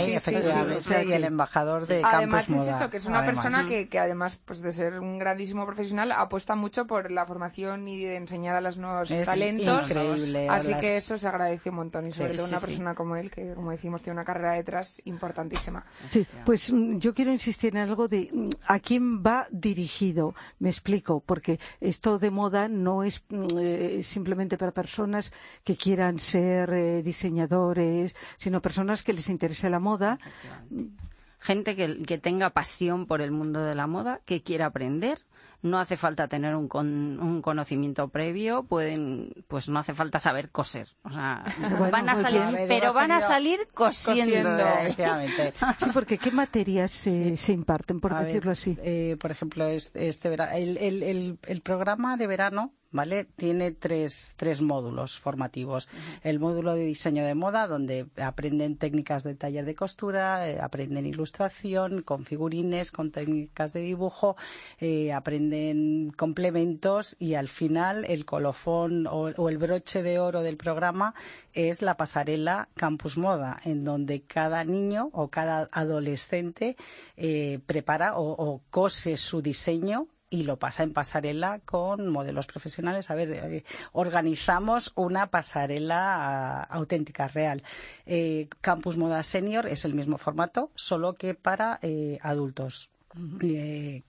y 1.05 1.11
el 1.11 1.23
embajador 1.23 1.85
de 1.85 2.01
Campus 2.01 2.17
Además 2.17 2.49
es 2.49 2.75
eso, 2.75 2.89
que 2.89 2.97
es 2.97 3.05
una 3.05 3.25
persona 3.25 3.65
que, 3.67 3.87
que, 3.87 3.99
además 3.99 4.39
pues 4.43 4.61
de 4.61 4.71
ser 4.71 4.99
un 4.99 5.19
grandísimo 5.19 5.65
profesional 5.65 6.11
apuesta 6.11 6.55
mucho 6.55 6.87
por 6.87 7.11
la 7.11 7.25
formación 7.25 7.87
y 7.87 8.03
de 8.03 8.17
enseñar 8.17 8.55
a 8.55 8.61
los 8.61 8.77
nuevos 8.77 9.09
talentos. 9.25 9.89
Increíble. 9.89 10.49
Así 10.49 10.73
que 10.75 10.97
eso 10.97 11.17
se 11.17 11.27
agradece 11.27 11.69
un 11.69 11.75
montón 11.75 12.07
y 12.07 12.11
sobre 12.11 12.33
todo 12.33 12.47
una 12.47 12.59
persona 12.59 12.95
como 12.95 13.15
él 13.15 13.29
que, 13.29 13.53
como 13.53 13.71
decimos, 13.71 14.01
tiene 14.01 14.15
una 14.15 14.25
carrera 14.25 14.53
detrás 14.53 15.01
importantísima. 15.05 15.85
Sí, 16.09 16.25
pues 16.45 16.71
mm, 16.71 16.97
yo 16.97 17.13
quiero 17.13 17.31
insistir 17.31 17.75
en 17.75 17.83
algo 17.83 18.07
de 18.07 18.29
mm, 18.31 18.49
a 18.67 18.79
quién 18.79 19.21
va 19.23 19.26
dirigido. 19.51 20.35
Me 20.59 20.69
explico, 20.69 21.19
porque 21.19 21.59
esto 21.81 22.19
de 22.19 22.31
moda 22.31 22.67
no 22.67 23.03
es 23.03 23.23
mm, 23.29 23.45
eh, 23.59 24.01
simplemente 24.03 24.57
para 24.57 24.71
personas 24.71 25.31
que 25.63 25.75
quieran 25.75 26.19
ser 26.19 26.69
eh, 26.73 27.01
diseñadores, 27.03 28.15
sino 28.37 28.61
personas 28.61 29.03
que 29.03 29.13
les 29.13 29.29
interese 29.29 29.69
la 29.69 29.79
moda. 29.79 30.19
Gente 31.39 31.75
que 31.75 32.17
tenga 32.17 32.49
pasión 32.49 33.05
por 33.05 33.21
el 33.21 33.31
mundo 33.31 33.61
de 33.63 33.75
la 33.75 33.87
moda, 33.87 34.21
que 34.25 34.41
quiera 34.41 34.65
aprender 34.65 35.26
no 35.61 35.79
hace 35.79 35.97
falta 35.97 36.27
tener 36.27 36.55
un, 36.55 36.69
un 36.73 37.41
conocimiento 37.41 38.09
previo, 38.09 38.63
pueden, 38.63 39.33
pues 39.47 39.69
no 39.69 39.79
hace 39.79 39.93
falta 39.93 40.19
saber 40.19 40.49
coser. 40.49 40.87
O 41.03 41.11
sea, 41.11 41.43
van 41.91 42.09
a 42.09 42.15
salir, 42.15 42.41
pero 42.67 42.93
van 42.93 43.11
a 43.11 43.19
salir 43.19 43.67
cosiendo. 43.73 44.49
sí, 45.77 45.85
porque 45.93 46.17
¿qué 46.17 46.31
materias 46.31 46.91
se, 46.91 47.35
se 47.37 47.53
imparten, 47.53 47.99
por 47.99 48.17
decirlo 48.17 48.51
así? 48.51 48.77
Eh, 48.81 49.17
por 49.19 49.31
ejemplo, 49.31 49.67
este, 49.67 50.07
este 50.07 50.33
el, 50.33 50.77
el, 50.77 51.39
el 51.41 51.61
programa 51.61 52.17
de 52.17 52.27
verano 52.27 52.73
¿vale? 52.91 53.25
Tiene 53.25 53.71
tres, 53.71 54.33
tres 54.35 54.61
módulos 54.61 55.19
formativos. 55.19 55.87
El 56.23 56.39
módulo 56.39 56.73
de 56.73 56.85
diseño 56.85 57.25
de 57.25 57.35
moda, 57.35 57.67
donde 57.67 58.07
aprenden 58.17 58.77
técnicas 58.77 59.23
de 59.23 59.35
taller 59.35 59.65
de 59.65 59.75
costura, 59.75 60.49
eh, 60.49 60.59
aprenden 60.61 61.05
ilustración, 61.05 62.01
con 62.01 62.25
figurines, 62.25 62.91
con 62.91 63.11
técnicas 63.11 63.73
de 63.73 63.81
dibujo, 63.81 64.35
eh, 64.79 65.13
aprenden 65.13 66.11
complementos 66.15 67.15
y 67.19 67.33
al 67.33 67.49
final 67.49 68.05
el 68.05 68.25
colofón 68.25 69.07
o, 69.07 69.27
el 69.27 69.57
broche 69.57 70.03
de 70.03 70.19
oro 70.19 70.41
del 70.41 70.57
programa 70.57 71.13
es 71.53 71.81
la 71.81 71.97
pasarela 71.97 72.69
Campus 72.75 73.17
Moda, 73.17 73.59
en 73.63 73.83
donde 73.83 74.21
cada 74.21 74.63
niño 74.63 75.09
o 75.13 75.29
cada 75.29 75.69
adolescente 75.71 76.77
eh, 77.15 77.59
prepara 77.65 78.13
o 78.17 78.61
cose 78.69 79.17
su 79.17 79.41
diseño 79.41 80.07
y 80.29 80.43
lo 80.43 80.57
pasa 80.57 80.83
en 80.83 80.93
pasarela 80.93 81.59
con 81.59 82.07
modelos 82.09 82.47
profesionales. 82.47 83.09
A 83.11 83.15
ver, 83.15 83.31
eh, 83.31 83.63
organizamos 83.93 84.91
una 84.95 85.27
pasarela 85.27 86.61
ah, 86.61 86.63
auténtica, 86.63 87.27
real. 87.27 87.63
Eh, 88.05 88.47
Campus 88.61 88.97
Moda 88.97 89.23
Senior 89.23 89.67
es 89.67 89.85
el 89.85 89.93
mismo 89.93 90.17
formato, 90.17 90.71
solo 90.75 91.13
que 91.13 91.33
para 91.33 91.79
eh, 91.81 92.19
adultos. 92.21 92.89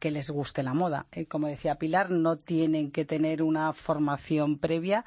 que 0.01 0.11
les 0.11 0.29
guste 0.29 0.63
la 0.63 0.75
moda. 0.75 1.07
como 1.29 1.47
decía 1.47 1.79
Pilar, 1.79 2.11
no 2.11 2.37
tienen 2.37 2.91
que 2.91 3.07
tener 3.07 3.43
una 3.43 3.73
formación 3.73 4.59
previa, 4.59 5.05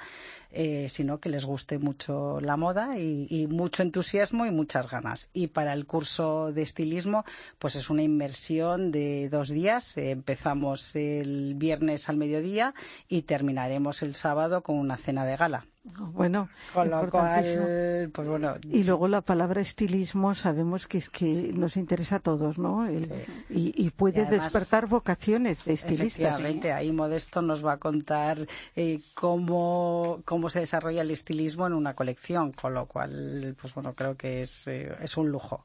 eh, 0.52 0.88
sino 0.90 1.20
que 1.20 1.30
les 1.30 1.46
guste 1.46 1.78
mucho 1.78 2.40
la 2.42 2.58
moda 2.58 2.98
y, 2.98 3.48
mucho 3.50 3.84
entusiasmo 3.84 4.46
y 4.46 4.52
muchas 4.52 4.90
ganas. 4.90 5.30
Y 5.34 5.48
para 5.48 5.74
el 5.74 5.86
curso 5.86 6.52
de 6.52 6.62
estilismo, 6.62 7.26
pues 7.60 7.76
es 7.76 7.90
una 7.90 8.04
inversión 8.04 8.92
de 8.92 9.30
dos 9.30 9.50
días. 9.50 9.98
empezamos 9.98 10.96
el 10.96 11.56
viernes 11.56 12.10
al 12.10 12.18
mediodía 12.18 12.74
y 13.08 13.24
terminaremos 13.24 14.02
el 14.02 14.14
sábado 14.14 14.62
con 14.62 14.78
una 14.78 14.98
cena 14.98 15.26
de 15.26 15.38
gala. 15.38 15.66
Bueno, 15.84 16.48
con 16.76 16.92
lo 16.92 17.10
cual, 17.10 18.12
pues 18.14 18.28
bueno. 18.28 18.54
Y 18.70 18.84
luego 18.84 19.08
la 19.08 19.22
palabra 19.22 19.62
estilismo 19.62 20.36
sabemos 20.36 20.86
que 20.86 21.00
es 21.00 21.10
que 21.10 21.54
nos 21.56 21.76
interesa 21.76 22.18
a 22.18 22.20
todos, 22.20 22.60
¿no? 22.60 22.88
y, 23.50 23.90
puede 23.90 24.26
despertar 24.26 24.86
vocaciones 24.88 25.66
de 25.66 25.74
estilistas. 25.74 26.20
Efectivamente, 26.20 26.72
ahí 26.72 26.92
Modesto 26.92 27.42
nos 27.42 27.66
va 27.66 27.74
a 27.74 27.78
contar 27.78 28.48
eh, 28.76 29.02
cómo, 29.16 30.22
cómo 30.42 30.50
se 30.50 30.60
desarrolla 30.62 31.04
el 31.04 31.12
estilismo 31.12 31.68
en 31.68 31.74
una 31.74 31.94
colección, 31.94 32.52
con 32.52 32.74
lo 32.74 32.88
cual, 32.88 33.56
pues 33.62 33.76
bueno, 33.76 33.94
creo 33.94 34.18
que 34.18 34.42
es, 34.42 34.68
eh, 34.68 34.92
es 35.00 35.16
un 35.16 35.30
lujo. 35.30 35.64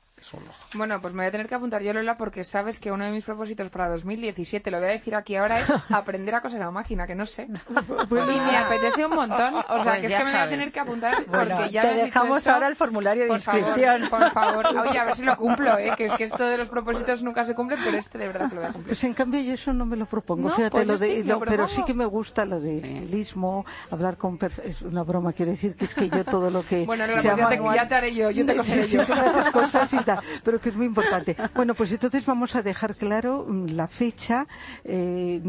Bueno, 0.75 1.01
pues 1.01 1.13
me 1.13 1.23
voy 1.23 1.29
a 1.29 1.31
tener 1.31 1.47
que 1.47 1.55
apuntar 1.55 1.83
yo, 1.83 1.93
Lola, 1.93 2.17
porque 2.17 2.43
sabes 2.43 2.81
que 2.81 2.91
uno 2.91 3.05
de 3.05 3.11
mis 3.11 3.25
propósitos 3.25 3.69
para 3.69 3.91
2017, 3.91 4.71
lo 4.71 4.79
voy 4.79 4.89
a 4.89 4.93
decir 4.93 5.15
aquí 5.15 5.37
ahora, 5.37 5.61
es 5.61 5.67
aprender 5.91 6.35
a 6.35 6.41
coser 6.41 6.63
a 6.63 6.71
máquina, 6.71 7.07
que 7.07 7.15
no 7.15 7.27
sé. 7.27 7.49
Pues 8.09 8.31
y 8.31 8.41
me 8.41 8.57
apetece 8.57 9.05
un 9.05 9.15
montón. 9.15 9.55
O 9.69 9.83
sea, 9.83 9.95
pues 9.95 10.01
que 10.01 10.07
es 10.07 10.17
que 10.17 10.25
me 10.25 10.31
voy 10.31 10.41
a 10.41 10.49
tener 10.49 10.73
que 10.73 10.81
apuntar 10.81 11.15
porque 11.25 11.71
ya 11.71 11.83
Te 11.83 11.95
dejamos 11.95 12.47
ahora 12.47 12.69
el 12.69 12.77
formulario 12.77 13.25
de 13.27 13.33
inscripción. 13.33 14.09
por 14.09 14.31
favor. 14.31 14.67
Oye, 14.67 14.99
a 14.99 15.05
ver 15.05 15.17
si 15.17 15.25
lo 15.25 15.37
cumplo, 15.37 15.79
¿eh? 15.79 15.93
Que 15.97 16.07
es 16.07 16.13
que 16.15 16.25
esto 16.25 16.45
de 16.45 16.57
los 16.57 16.69
propósitos 16.69 17.23
nunca 17.23 17.45
se 17.45 17.55
cumple, 17.55 17.77
pero 17.85 17.97
este 17.99 18.19
de 18.19 18.29
verdad 18.29 18.49
que 18.49 18.55
lo 18.55 18.61
voy 18.63 18.71
a 18.71 18.73
cumplir. 18.73 18.89
Pues 18.89 19.05
en 19.05 19.15
cambio 19.15 19.41
yo 19.41 19.53
eso 19.55 19.73
no 19.73 19.87
me 19.87 19.97
lo 19.97 20.07
propongo, 20.07 20.51
fíjate, 20.51 20.71
pues 20.71 20.87
lo 20.87 20.99
de, 20.99 21.37
pero 21.47 21.69
sí 21.69 21.85
que 21.85 21.95
me 21.95 22.07
gusta 22.07 22.45
lo 22.45 22.61
de 22.61 22.77
estilismo, 22.77 23.67
hablar 23.91 24.17
con... 24.17 24.39
Es 24.67 24.83
una 24.83 25.03
broma, 25.05 25.33
quiere 25.33 25.53
decir 25.53 25.75
que 25.75 25.85
es 25.85 25.95
que 25.95 26.09
yo 26.09 26.25
todo 26.25 26.51
lo 26.51 26.65
que... 26.65 26.85
Bueno, 26.87 27.05
pues 27.11 27.23
ya, 27.23 27.35
te, 27.35 27.57
ya, 27.57 27.89
te, 27.89 27.95
haré 27.95 28.15
yo, 28.15 28.31
yo 28.31 28.45
te 28.45 28.57
coseré 28.57 28.87
yo. 28.87 29.05
cosas 29.53 29.93
y 29.93 29.99
tal, 29.99 30.21
pero 30.43 30.61
que 30.61 30.71
es 30.71 30.77
muy 30.77 30.87
importante. 30.87 31.37
Bueno, 31.55 31.75
pues 31.75 31.93
entonces 31.93 32.25
vamos 32.27 32.55
a 32.57 32.63
dejar 32.63 32.95
claro 32.95 33.45
mm, 33.49 33.67
la 33.71 33.89
fecha, 33.89 34.47
eh, 34.85 35.41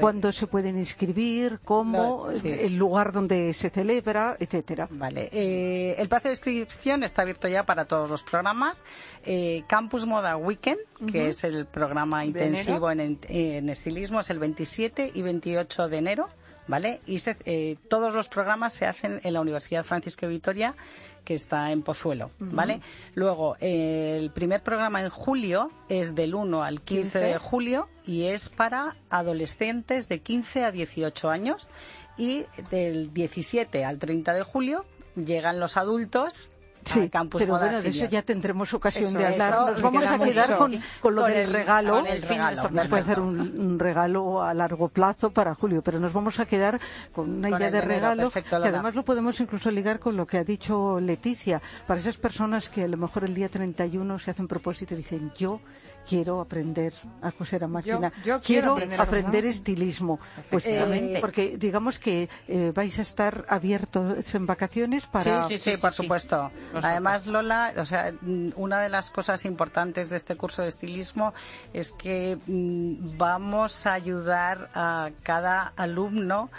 cuándo 0.00 0.32
se 0.32 0.46
pueden 0.46 0.78
inscribir, 0.78 1.60
cómo, 1.64 2.28
el 2.44 2.76
lugar 2.76 3.12
donde 3.12 3.52
se 3.52 3.70
celebra, 3.70 4.36
etcétera. 4.38 4.88
Vale. 4.90 5.28
Eh, 5.32 5.96
el 5.98 6.08
plazo 6.08 6.28
de 6.28 6.34
inscripción 6.34 7.02
está 7.02 7.22
abierto 7.22 7.48
ya 7.48 7.64
para 7.64 7.84
todos 7.84 8.08
los 8.08 8.22
programas. 8.22 8.84
Eh, 9.24 9.64
Campus 9.66 10.06
Moda 10.06 10.36
Weekend, 10.36 10.80
que 11.10 11.28
es 11.28 11.44
el 11.44 11.66
programa 11.66 12.24
intensivo 12.24 12.90
en, 12.90 13.18
en, 13.28 13.68
estilismo, 13.68 14.20
es 14.20 14.30
el 14.30 14.38
27 14.38 15.12
y 15.14 15.22
28 15.22 15.88
de 15.88 15.96
enero. 15.96 16.28
¿Vale? 16.68 17.00
Y 17.06 17.18
todos 17.88 18.14
los 18.14 18.28
programas 18.28 18.72
se 18.72 18.86
hacen 18.86 19.20
en 19.24 19.32
la 19.32 19.40
Universidad 19.40 19.84
Francisco 19.84 20.26
de 20.26 20.32
Vitoria 20.32 20.74
que 21.24 21.34
está 21.34 21.70
en 21.70 21.82
Pozuelo, 21.82 22.30
¿vale? 22.38 22.80
Luego, 23.14 23.56
el 23.60 24.30
primer 24.30 24.62
programa 24.62 25.02
en 25.02 25.08
julio 25.08 25.70
es 25.88 26.14
del 26.14 26.34
1 26.34 26.62
al 26.62 26.80
15, 26.80 27.18
de 27.18 27.38
julio 27.38 27.88
y 28.06 28.24
es 28.24 28.48
para 28.48 28.96
adolescentes 29.10 30.08
de 30.08 30.20
15 30.20 30.64
a 30.64 30.72
18 30.72 31.30
años 31.30 31.68
y 32.16 32.44
del 32.70 33.12
17 33.12 33.84
al 33.84 33.98
30 33.98 34.34
de 34.34 34.42
julio 34.42 34.84
llegan 35.16 35.60
los 35.60 35.76
adultos 35.76 36.51
Sí, 36.84 37.10
pero 37.12 37.58
bueno, 37.58 37.82
de 37.82 37.88
eso 37.88 38.06
ya 38.06 38.22
tendremos 38.22 38.72
ocasión 38.74 39.12
de 39.14 39.26
hablar. 39.26 39.72
Nos 39.72 39.82
vamos 39.82 40.04
a 40.04 40.18
quedar 40.18 40.56
con, 40.56 41.14
lo 41.14 41.24
del 41.24 41.52
regalo. 41.52 42.02
Nos 42.02 42.88
puede 42.88 43.02
hacer 43.02 43.20
un, 43.20 43.78
regalo 43.78 44.42
a 44.42 44.54
largo 44.54 44.88
plazo 44.88 45.30
para 45.30 45.54
julio, 45.54 45.82
pero 45.82 45.98
nos 45.98 46.12
vamos 46.12 46.40
a 46.40 46.46
quedar 46.46 46.80
con 47.12 47.30
una 47.30 47.50
idea 47.50 47.70
de 47.70 47.80
regalo 47.80 48.30
que 48.30 48.44
además 48.50 48.94
lo 48.94 49.04
podemos 49.04 49.38
incluso 49.40 49.70
ligar 49.70 49.98
con 49.98 50.16
lo 50.16 50.26
que 50.26 50.38
ha 50.38 50.44
dicho 50.44 51.00
Leticia. 51.00 51.60
Para 51.86 52.00
esas 52.00 52.16
personas 52.16 52.68
que 52.68 52.84
a 52.84 52.88
lo 52.88 52.96
mejor 52.96 53.24
el 53.24 53.34
día 53.34 53.48
31 53.48 54.18
se 54.18 54.30
hacen 54.30 54.48
propósito 54.48 54.94
y 54.94 54.98
dicen 54.98 55.32
yo 55.36 55.60
quiero 56.08 56.40
aprender 56.40 56.92
a 57.20 57.32
coser 57.32 57.64
a 57.64 57.68
máquina, 57.68 58.12
yo, 58.24 58.40
quiero, 58.40 58.76
aprender, 58.98 59.46
estilismo. 59.46 60.18
Pues, 60.50 60.66
eh, 60.66 61.18
porque 61.20 61.56
digamos 61.56 61.98
que 61.98 62.28
eh, 62.48 62.72
vais 62.74 62.98
a 62.98 63.02
estar 63.02 63.44
abiertos 63.48 64.34
en 64.34 64.46
vacaciones 64.46 65.06
para... 65.06 65.46
Sí, 65.48 65.58
sí, 65.58 65.72
sí, 65.72 65.80
por 65.80 65.92
supuesto. 65.92 66.50
Además, 66.82 67.26
Lola, 67.26 67.72
o 67.76 67.86
sea, 67.86 68.12
una 68.56 68.80
de 68.80 68.88
las 68.88 69.10
cosas 69.10 69.44
importantes 69.44 70.08
de 70.10 70.16
este 70.16 70.36
curso 70.36 70.62
de 70.62 70.68
estilismo 70.68 71.34
es 71.72 71.92
que 71.92 72.38
mm, 72.46 73.16
vamos 73.18 73.86
a 73.86 73.94
ayudar 73.94 74.70
a 74.74 75.10
cada 75.22 75.72
alumno 75.76 76.50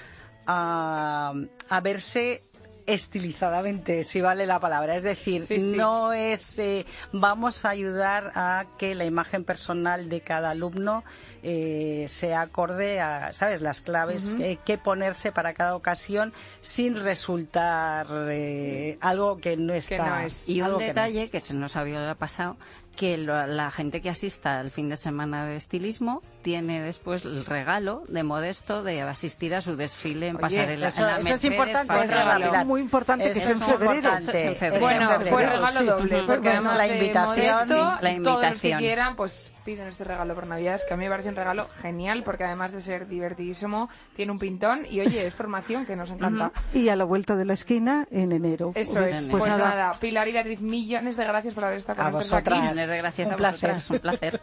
a, 0.46 1.34
a 1.70 1.82
verse 1.82 2.42
estilizadamente, 2.86 4.04
si 4.04 4.22
vale 4.22 4.46
la 4.46 4.60
palabra. 4.60 4.96
Es 4.96 5.04
decir, 5.04 5.46
no 5.76 6.14
es 6.14 6.60
eh, 6.60 6.86
vamos 7.12 7.66
a 7.66 7.70
ayudar 7.70 8.32
a 8.36 8.66
que 8.78 8.96
la 8.96 9.06
imagen 9.06 9.44
personal 9.44 10.10
de 10.10 10.22
cada 10.22 10.52
alumno 10.52 11.04
eh, 11.42 12.06
sea 12.08 12.42
acorde 12.42 13.00
a, 13.00 13.34
¿sabes?, 13.34 13.62
las 13.62 13.82
claves 13.82 14.30
que 14.66 14.78
ponerse 14.78 15.32
para 15.32 15.54
cada 15.54 15.76
ocasión 15.76 16.34
sin 16.62 16.96
resultar 16.96 18.08
eh, 18.30 18.98
algo 19.02 19.38
que 19.38 19.58
no 19.58 19.74
está. 19.74 20.26
Y 20.48 20.62
un 20.62 20.78
detalle 20.78 21.30
que, 21.30 21.42
se 21.42 21.54
nos 21.54 21.76
había 21.76 22.16
pasado 22.16 22.58
que 22.96 23.18
la 23.18 23.72
gente 23.72 24.02
que 24.02 24.10
asista 24.10 24.60
al 24.60 24.72
fin 24.72 24.90
de 24.90 24.98
semana 24.98 25.46
de 25.46 25.56
estilismo 25.56 26.22
tiene 26.42 26.82
después 26.82 27.26
el 27.26 27.46
regalo 27.46 28.04
de 28.08 28.24
Modesto 28.24 28.84
de 28.84 29.02
asistir 29.02 29.56
a 29.56 29.62
su 29.62 29.76
desfile 29.76 30.28
en 30.28 30.38
pasarela. 30.38 30.90
Eso, 30.90 31.08
en 31.08 31.26
eso 31.26 31.36
es 31.36 31.44
importante, 31.46 31.94
es 32.02 32.66
muy 32.66 32.82
importante 32.82 33.32
que 33.32 33.40
sea 33.40 33.52
en 33.52 33.60
febrero. 33.60 34.80
Bueno, 34.80 35.10
pues 35.30 35.50
regalo 35.50 35.84
doble, 35.84 36.24
porque 36.24 36.50
además 36.50 36.78
la 36.78 36.88
invitación, 36.88 37.56
Modesto, 37.56 37.98
la 38.02 38.12
invitación. 38.12 38.24
todos 38.24 38.50
los 38.52 38.62
que 38.62 38.76
quieran, 38.78 39.16
pues 39.16 39.53
piden 39.64 39.88
este 39.88 40.04
regalo 40.04 40.36
por 40.36 40.48
Navidades, 40.48 40.84
que 40.88 40.94
a 40.94 40.98
mí 40.98 41.04
me 41.06 41.10
parece 41.10 41.30
un 41.30 41.36
regalo 41.36 41.68
genial, 41.82 42.24
porque 42.24 42.44
además 42.44 42.72
de 42.72 42.82
ser 42.82 43.08
divertidísimo, 43.08 43.90
tiene 44.16 44.32
un 44.32 44.40
pintón 44.40 44.86
y 44.90 45.02
oye, 45.02 45.28
es 45.28 45.34
formación 45.34 45.86
que 45.86 45.96
nos 45.96 46.12
encanta. 46.12 46.52
Y 46.74 46.90
a 46.90 46.96
la 46.96 47.04
vuelta 47.04 47.36
de 47.36 47.46
la 47.46 47.54
esquina 47.54 48.08
en 48.12 48.32
enero. 48.32 48.72
Eso 48.76 49.04
es. 49.06 49.28
Pues, 49.28 49.46
nada. 49.46 49.94
Pilar 50.00 50.28
y 50.28 50.34
Beatriz, 50.34 50.62
millones 50.62 51.18
de 51.18 51.24
gracias 51.26 51.54
por 51.54 51.66
haber 51.66 51.78
estado 51.78 52.04
con 52.04 52.12
nosotros 52.14 52.34
aquí. 52.34 52.60
Millones 52.60 52.90
de 52.90 52.98
gracias 52.98 53.28
un 53.30 53.34
a 53.34 53.38
placer. 53.38 53.76
un 53.90 54.00
placer. 54.00 54.42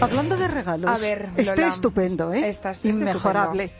Hablando 0.00 0.36
de 0.36 0.48
regalos, 0.48 0.90
a 0.90 0.98
ver, 0.98 1.30
está 1.36 1.68
estupendo, 1.68 2.32
¿eh? 2.32 2.48
Está, 2.48 2.74
Inmejorable. 2.82 3.70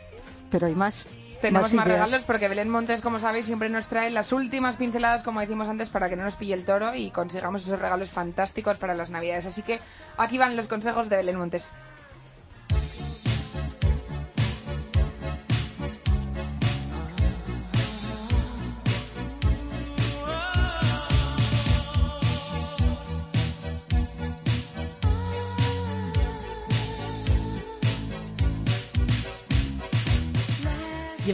Pero 0.49 0.67
hay 0.67 0.75
más. 0.75 1.07
Tenemos 1.41 1.73
más, 1.73 1.87
regalos 1.87 2.23
porque 2.23 2.47
Belén 2.47 2.69
Montes, 2.69 3.01
como 3.01 3.19
sabéis, 3.19 3.45
siempre 3.45 3.69
nos 3.69 3.87
trae 3.87 4.09
las 4.09 4.31
últimas 4.31 4.75
pinceladas, 4.75 5.23
como 5.23 5.39
decimos 5.39 5.67
antes, 5.67 5.89
para 5.89 6.09
que 6.09 6.15
no 6.15 6.23
nos 6.23 6.35
pille 6.35 6.53
el 6.53 6.65
toro 6.65 6.95
y 6.95 7.11
consigamos 7.11 7.61
esos 7.61 7.79
regalos 7.79 8.09
fantásticos 8.09 8.77
para 8.77 8.95
las 8.95 9.09
Navidades. 9.09 9.45
Así 9.45 9.61
que 9.61 9.79
aquí 10.17 10.37
van 10.37 10.55
los 10.55 10.67
consejos 10.67 11.09
de 11.09 11.17
Belén 11.17 11.37
Montes. 11.37 11.73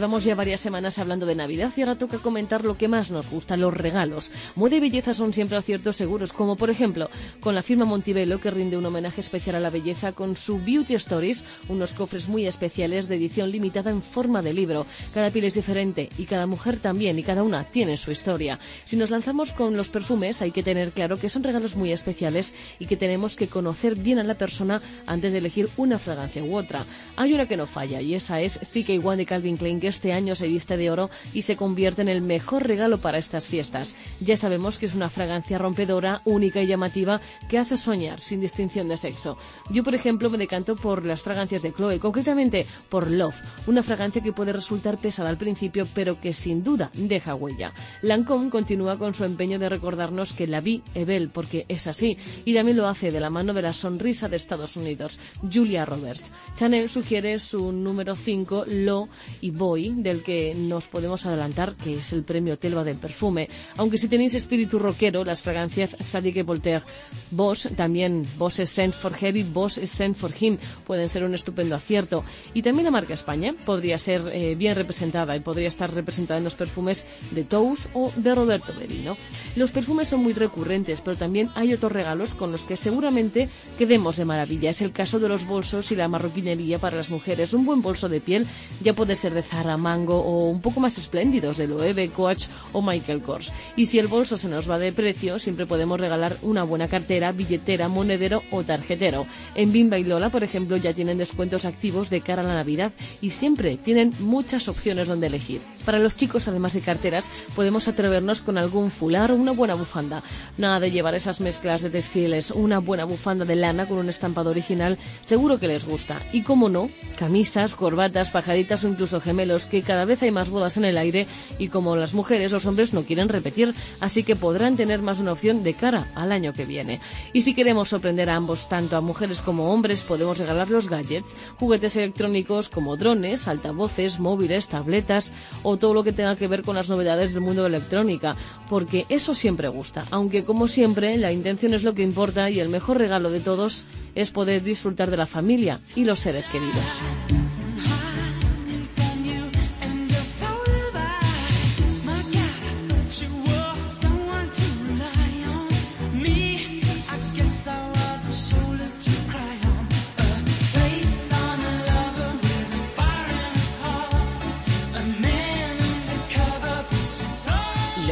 Llevamos 0.04 0.24
ya 0.24 0.34
varias 0.34 0.60
semanas 0.60 0.98
hablando 0.98 1.24
de 1.24 1.34
Navidad 1.34 1.72
y 1.74 1.80
ahora 1.80 1.96
toca 1.96 2.18
comentar 2.18 2.62
lo 2.62 2.76
que 2.76 2.88
más 2.88 3.10
nos 3.10 3.30
gusta, 3.30 3.56
los 3.56 3.72
regalos. 3.72 4.32
Moda 4.54 4.76
y 4.76 4.80
belleza 4.80 5.14
son 5.14 5.32
siempre 5.32 5.56
aciertos 5.56 5.96
seguros, 5.96 6.34
como 6.34 6.56
por 6.56 6.68
ejemplo 6.68 7.08
con 7.40 7.54
la 7.54 7.62
firma 7.62 7.86
Montibello 7.86 8.38
que 8.38 8.50
rinde 8.50 8.76
un 8.76 8.84
homenaje 8.84 9.22
especial 9.22 9.56
a 9.56 9.60
la 9.60 9.70
belleza 9.70 10.12
con 10.12 10.36
su 10.36 10.58
Beauty 10.58 10.94
Stories, 10.96 11.42
unos 11.70 11.94
cofres 11.94 12.28
muy 12.28 12.46
especiales 12.46 13.08
de 13.08 13.16
edición 13.16 13.50
limitada 13.50 13.90
en 13.90 14.02
forma 14.02 14.42
de 14.42 14.52
libro. 14.52 14.84
Cada 15.14 15.30
piel 15.30 15.46
es 15.46 15.54
diferente 15.54 16.10
y 16.18 16.26
cada 16.26 16.46
mujer 16.46 16.80
también 16.80 17.18
y 17.18 17.22
cada 17.22 17.42
una 17.42 17.64
tiene 17.64 17.96
su 17.96 18.10
historia. 18.10 18.58
Si 18.84 18.98
nos 18.98 19.08
lanzamos 19.08 19.52
con 19.52 19.74
los 19.74 19.88
perfumes 19.88 20.42
hay 20.42 20.50
que 20.50 20.62
tener 20.62 20.92
claro 20.92 21.18
que 21.18 21.30
son 21.30 21.44
regalos 21.44 21.76
muy 21.76 21.92
especiales 21.92 22.54
y 22.78 22.84
que 22.84 22.98
tenemos 22.98 23.36
que 23.36 23.48
conocer 23.48 23.94
bien 23.94 24.18
a 24.18 24.22
la 24.22 24.34
persona 24.34 24.82
antes 25.06 25.32
de 25.32 25.38
elegir 25.38 25.70
una 25.78 25.98
fragancia 25.98 26.44
u 26.44 26.58
otra. 26.58 26.84
Hay 27.16 27.32
una 27.32 27.48
que 27.48 27.56
no 27.56 27.66
falla 27.66 28.02
y 28.02 28.14
esa 28.14 28.42
es 28.42 28.60
CK1 28.60 29.16
de 29.16 29.24
Calvin 29.24 29.56
Klein 29.56 29.80
que 29.80 29.93
este 29.94 30.12
año 30.12 30.34
se 30.34 30.48
viste 30.48 30.76
de 30.76 30.90
oro 30.90 31.08
y 31.32 31.42
se 31.42 31.56
convierte 31.56 32.02
en 32.02 32.08
el 32.08 32.20
mejor 32.20 32.66
regalo 32.66 32.98
para 32.98 33.18
estas 33.18 33.46
fiestas. 33.46 33.94
Ya 34.20 34.36
sabemos 34.36 34.76
que 34.76 34.86
es 34.86 34.94
una 34.94 35.08
fragancia 35.08 35.56
rompedora, 35.56 36.20
única 36.24 36.60
y 36.60 36.66
llamativa 36.66 37.20
que 37.48 37.58
hace 37.58 37.76
soñar 37.76 38.20
sin 38.20 38.40
distinción 38.40 38.88
de 38.88 38.96
sexo. 38.96 39.38
Yo, 39.70 39.84
por 39.84 39.94
ejemplo, 39.94 40.30
me 40.30 40.38
decanto 40.38 40.74
por 40.74 41.04
las 41.04 41.22
fragancias 41.22 41.62
de 41.62 41.72
Chloe, 41.72 42.00
concretamente 42.00 42.66
por 42.88 43.08
Love, 43.08 43.40
una 43.68 43.84
fragancia 43.84 44.20
que 44.20 44.32
puede 44.32 44.52
resultar 44.52 44.98
pesada 44.98 45.28
al 45.28 45.38
principio, 45.38 45.86
pero 45.94 46.20
que 46.20 46.32
sin 46.32 46.64
duda 46.64 46.90
deja 46.94 47.36
huella. 47.36 47.72
Lancôme 48.02 48.50
continúa 48.50 48.98
con 48.98 49.14
su 49.14 49.24
empeño 49.24 49.60
de 49.60 49.68
recordarnos 49.68 50.32
que 50.32 50.48
la 50.48 50.60
vi 50.60 50.82
Ebel, 50.94 51.30
porque 51.30 51.66
es 51.68 51.86
así, 51.86 52.18
y 52.44 52.52
también 52.52 52.76
lo 52.76 52.88
hace 52.88 53.12
de 53.12 53.20
la 53.20 53.30
mano 53.30 53.54
de 53.54 53.62
la 53.62 53.72
sonrisa 53.72 54.28
de 54.28 54.36
Estados 54.36 54.76
Unidos, 54.76 55.20
Julia 55.52 55.84
Roberts. 55.84 56.32
Chanel 56.56 56.90
sugiere 56.90 57.38
su 57.38 57.70
número 57.70 58.16
5, 58.16 58.64
Lo 58.66 59.08
y 59.40 59.50
Boy 59.74 59.92
del 59.96 60.22
que 60.22 60.54
nos 60.54 60.86
podemos 60.86 61.26
adelantar 61.26 61.74
que 61.74 61.98
es 61.98 62.12
el 62.12 62.22
premio 62.22 62.56
Telva 62.56 62.84
del 62.84 62.96
perfume. 62.96 63.48
Aunque 63.76 63.98
si 63.98 64.06
tenéis 64.06 64.34
espíritu 64.36 64.78
rockero, 64.78 65.24
las 65.24 65.42
fragancias 65.42 65.96
Sadiq 65.98 66.44
Voltaire, 66.44 66.84
Boss, 67.32 67.68
también 67.74 68.24
Boss 68.38 68.60
Scent 68.64 68.94
for 68.94 69.12
Heavy, 69.14 69.42
Boss 69.42 69.80
Scent 69.84 70.16
for 70.16 70.30
Him, 70.38 70.58
pueden 70.86 71.08
ser 71.08 71.24
un 71.24 71.34
estupendo 71.34 71.74
acierto. 71.74 72.22
Y 72.54 72.62
también 72.62 72.84
la 72.84 72.92
marca 72.92 73.14
España 73.14 73.52
podría 73.66 73.98
ser 73.98 74.22
eh, 74.32 74.54
bien 74.54 74.76
representada 74.76 75.34
y 75.34 75.40
podría 75.40 75.66
estar 75.66 75.92
representada 75.92 76.38
en 76.38 76.44
los 76.44 76.54
perfumes 76.54 77.04
de 77.32 77.42
Tous 77.42 77.88
o 77.94 78.12
de 78.14 78.32
Roberto 78.32 78.74
Merino. 78.74 79.16
Los 79.56 79.72
perfumes 79.72 80.06
son 80.06 80.22
muy 80.22 80.34
recurrentes, 80.34 81.00
pero 81.00 81.16
también 81.16 81.50
hay 81.56 81.72
otros 81.72 81.90
regalos 81.90 82.34
con 82.34 82.52
los 82.52 82.62
que 82.62 82.76
seguramente 82.76 83.48
quedemos 83.76 84.18
de 84.18 84.24
maravilla. 84.24 84.70
Es 84.70 84.82
el 84.82 84.92
caso 84.92 85.18
de 85.18 85.28
los 85.28 85.44
bolsos 85.48 85.90
y 85.90 85.96
la 85.96 86.06
marroquinería 86.06 86.78
para 86.78 86.96
las 86.96 87.10
mujeres. 87.10 87.52
Un 87.54 87.66
buen 87.66 87.82
bolso 87.82 88.08
de 88.08 88.20
piel 88.20 88.46
ya 88.80 88.92
puede 88.92 89.16
ser 89.16 89.34
de 89.34 89.42
Zara, 89.42 89.63
Mango 89.64 90.20
o 90.20 90.48
un 90.48 90.60
poco 90.60 90.80
más 90.80 90.98
espléndidos 90.98 91.58
de 91.58 91.66
Loewe, 91.66 92.10
Coach 92.10 92.46
o 92.72 92.82
Michael 92.82 93.22
Kors. 93.22 93.52
Y 93.76 93.86
si 93.86 93.98
el 93.98 94.06
bolso 94.06 94.36
se 94.36 94.48
nos 94.48 94.70
va 94.70 94.78
de 94.78 94.92
precio, 94.92 95.38
siempre 95.38 95.66
podemos 95.66 96.00
regalar 96.00 96.38
una 96.42 96.62
buena 96.62 96.88
cartera, 96.88 97.32
billetera, 97.32 97.88
monedero 97.88 98.42
o 98.50 98.62
tarjetero. 98.62 99.26
En 99.54 99.72
Bimba 99.72 99.98
y 99.98 100.04
Lola, 100.04 100.30
por 100.30 100.44
ejemplo, 100.44 100.76
ya 100.76 100.92
tienen 100.92 101.18
descuentos 101.18 101.64
activos 101.64 102.10
de 102.10 102.20
cara 102.20 102.42
a 102.42 102.46
la 102.46 102.54
Navidad 102.54 102.92
y 103.20 103.30
siempre 103.30 103.76
tienen 103.76 104.14
muchas 104.18 104.68
opciones 104.68 105.08
donde 105.08 105.26
elegir. 105.26 105.60
Para 105.84 105.98
los 105.98 106.16
chicos, 106.16 106.48
además 106.48 106.72
de 106.72 106.80
carteras, 106.80 107.30
podemos 107.54 107.88
atrevernos 107.88 108.40
con 108.40 108.58
algún 108.58 108.90
fular 108.90 109.32
o 109.32 109.36
una 109.36 109.52
buena 109.52 109.74
bufanda. 109.74 110.22
Nada 110.56 110.80
de 110.80 110.90
llevar 110.90 111.14
esas 111.14 111.40
mezclas 111.40 111.82
de 111.82 111.90
textiles, 111.90 112.50
una 112.50 112.78
buena 112.78 113.04
bufanda 113.04 113.44
de 113.44 113.56
lana 113.56 113.86
con 113.86 113.98
un 113.98 114.08
estampado 114.08 114.50
original, 114.50 114.98
seguro 115.24 115.58
que 115.58 115.68
les 115.68 115.84
gusta. 115.84 116.22
Y 116.32 116.42
como 116.42 116.68
no, 116.68 116.90
camisas, 117.18 117.74
corbatas, 117.74 118.30
pajaritas 118.30 118.84
o 118.84 118.88
incluso 118.88 119.20
gemelos 119.20 119.53
que 119.66 119.82
cada 119.82 120.04
vez 120.04 120.22
hay 120.22 120.30
más 120.30 120.50
bodas 120.50 120.76
en 120.76 120.84
el 120.84 120.98
aire 120.98 121.26
y 121.58 121.68
como 121.68 121.96
las 121.96 122.14
mujeres, 122.14 122.52
los 122.52 122.66
hombres 122.66 122.92
no 122.92 123.04
quieren 123.04 123.28
repetir, 123.28 123.74
así 124.00 124.24
que 124.24 124.36
podrán 124.36 124.76
tener 124.76 125.00
más 125.00 125.18
una 125.20 125.32
opción 125.32 125.62
de 125.62 125.74
cara 125.74 126.08
al 126.14 126.32
año 126.32 126.52
que 126.52 126.66
viene. 126.66 127.00
Y 127.32 127.42
si 127.42 127.54
queremos 127.54 127.88
sorprender 127.88 128.30
a 128.30 128.36
ambos, 128.36 128.68
tanto 128.68 128.96
a 128.96 129.00
mujeres 129.00 129.40
como 129.40 129.72
hombres, 129.72 130.02
podemos 130.02 130.38
regalar 130.38 130.68
los 130.68 130.88
gadgets, 130.88 131.34
juguetes 131.58 131.96
electrónicos 131.96 132.68
como 132.68 132.96
drones, 132.96 133.48
altavoces, 133.48 134.18
móviles, 134.18 134.68
tabletas 134.68 135.32
o 135.62 135.76
todo 135.76 135.94
lo 135.94 136.04
que 136.04 136.12
tenga 136.12 136.36
que 136.36 136.48
ver 136.48 136.62
con 136.62 136.76
las 136.76 136.88
novedades 136.88 137.32
del 137.32 137.42
mundo 137.42 137.62
de 137.62 137.68
electrónica, 137.68 138.36
porque 138.68 139.06
eso 139.08 139.34
siempre 139.34 139.68
gusta, 139.68 140.06
aunque 140.10 140.44
como 140.44 140.68
siempre 140.68 141.16
la 141.16 141.32
intención 141.32 141.74
es 141.74 141.82
lo 141.82 141.94
que 141.94 142.02
importa 142.02 142.50
y 142.50 142.60
el 142.60 142.68
mejor 142.68 142.98
regalo 142.98 143.30
de 143.30 143.40
todos 143.40 143.86
es 144.14 144.30
poder 144.30 144.62
disfrutar 144.62 145.10
de 145.10 145.16
la 145.16 145.26
familia 145.26 145.80
y 145.94 146.04
los 146.04 146.20
seres 146.20 146.48
queridos. 146.48 147.43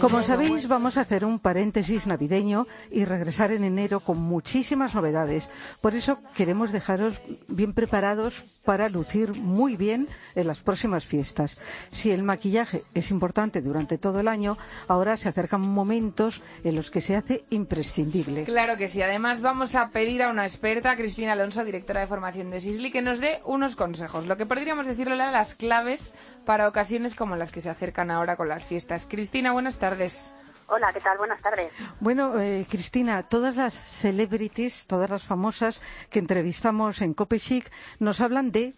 Como 0.00 0.22
sabéis, 0.22 0.68
vamos 0.68 0.96
a 0.96 1.00
hacer 1.00 1.24
un 1.24 1.38
paréntesis 1.38 2.06
navideño 2.06 2.66
y 2.90 3.04
regresar 3.04 3.50
en 3.50 3.64
enero 3.64 4.00
con 4.00 4.18
muchísimas 4.18 4.94
novedades. 4.94 5.50
Por 5.82 5.94
eso 5.94 6.20
queremos 6.34 6.70
dejaros 6.70 7.20
bien 7.48 7.72
preparados 7.72 8.62
para 8.64 8.88
lucir 8.88 9.34
muy 9.34 9.76
bien 9.76 10.08
en 10.36 10.46
las 10.46 10.60
próximas 10.60 11.04
fiestas. 11.04 11.58
Si 11.90 12.12
el 12.12 12.22
maquillaje 12.22 12.82
es 12.94 13.10
importante 13.10 13.60
durante 13.60 13.98
todo 13.98 14.20
el 14.20 14.28
año, 14.28 14.56
ahora 14.86 15.16
se 15.16 15.28
acercan 15.28 15.60
momentos 15.60 16.42
en 16.62 16.76
los 16.76 16.90
que 16.90 17.00
se 17.00 17.16
hace 17.16 17.44
imprescindible. 17.50 18.44
Claro 18.44 18.76
que 18.76 18.88
sí. 18.88 19.02
Además, 19.02 19.40
vamos 19.40 19.74
a 19.74 19.90
pedir 19.90 20.22
a 20.22 20.30
una 20.30 20.46
experta, 20.46 20.96
Cristina 20.96 21.32
Alonso, 21.32 21.64
directora 21.64 22.02
de 22.02 22.06
formación 22.06 22.50
de 22.50 22.60
Sisley, 22.60 22.92
que 22.92 23.02
nos 23.02 23.18
dé 23.18 23.40
unos 23.44 23.74
consejos. 23.74 24.26
Lo 24.26 24.36
que 24.36 24.46
podríamos 24.46 24.86
decirle 24.86 25.20
a 25.22 25.30
las 25.30 25.54
claves 25.54 25.95
para 26.44 26.68
ocasiones 26.68 27.14
como 27.14 27.36
las 27.36 27.50
que 27.50 27.60
se 27.60 27.70
acercan 27.70 28.10
ahora 28.10 28.36
con 28.36 28.48
las 28.48 28.64
fiestas. 28.64 29.06
Cristina, 29.08 29.52
buenas 29.52 29.78
tardes. 29.78 30.34
Hola, 30.68 30.92
¿qué 30.92 31.00
tal? 31.00 31.16
Buenas 31.18 31.40
tardes. 31.40 31.72
Bueno, 32.00 32.40
eh, 32.40 32.66
Cristina, 32.68 33.22
todas 33.22 33.56
las 33.56 33.74
celebrities, 33.74 34.86
todas 34.86 35.08
las 35.08 35.22
famosas 35.22 35.80
que 36.10 36.18
entrevistamos 36.18 37.02
en 37.02 37.14
Copechic 37.14 37.70
nos 38.00 38.20
hablan 38.20 38.50
de 38.50 38.74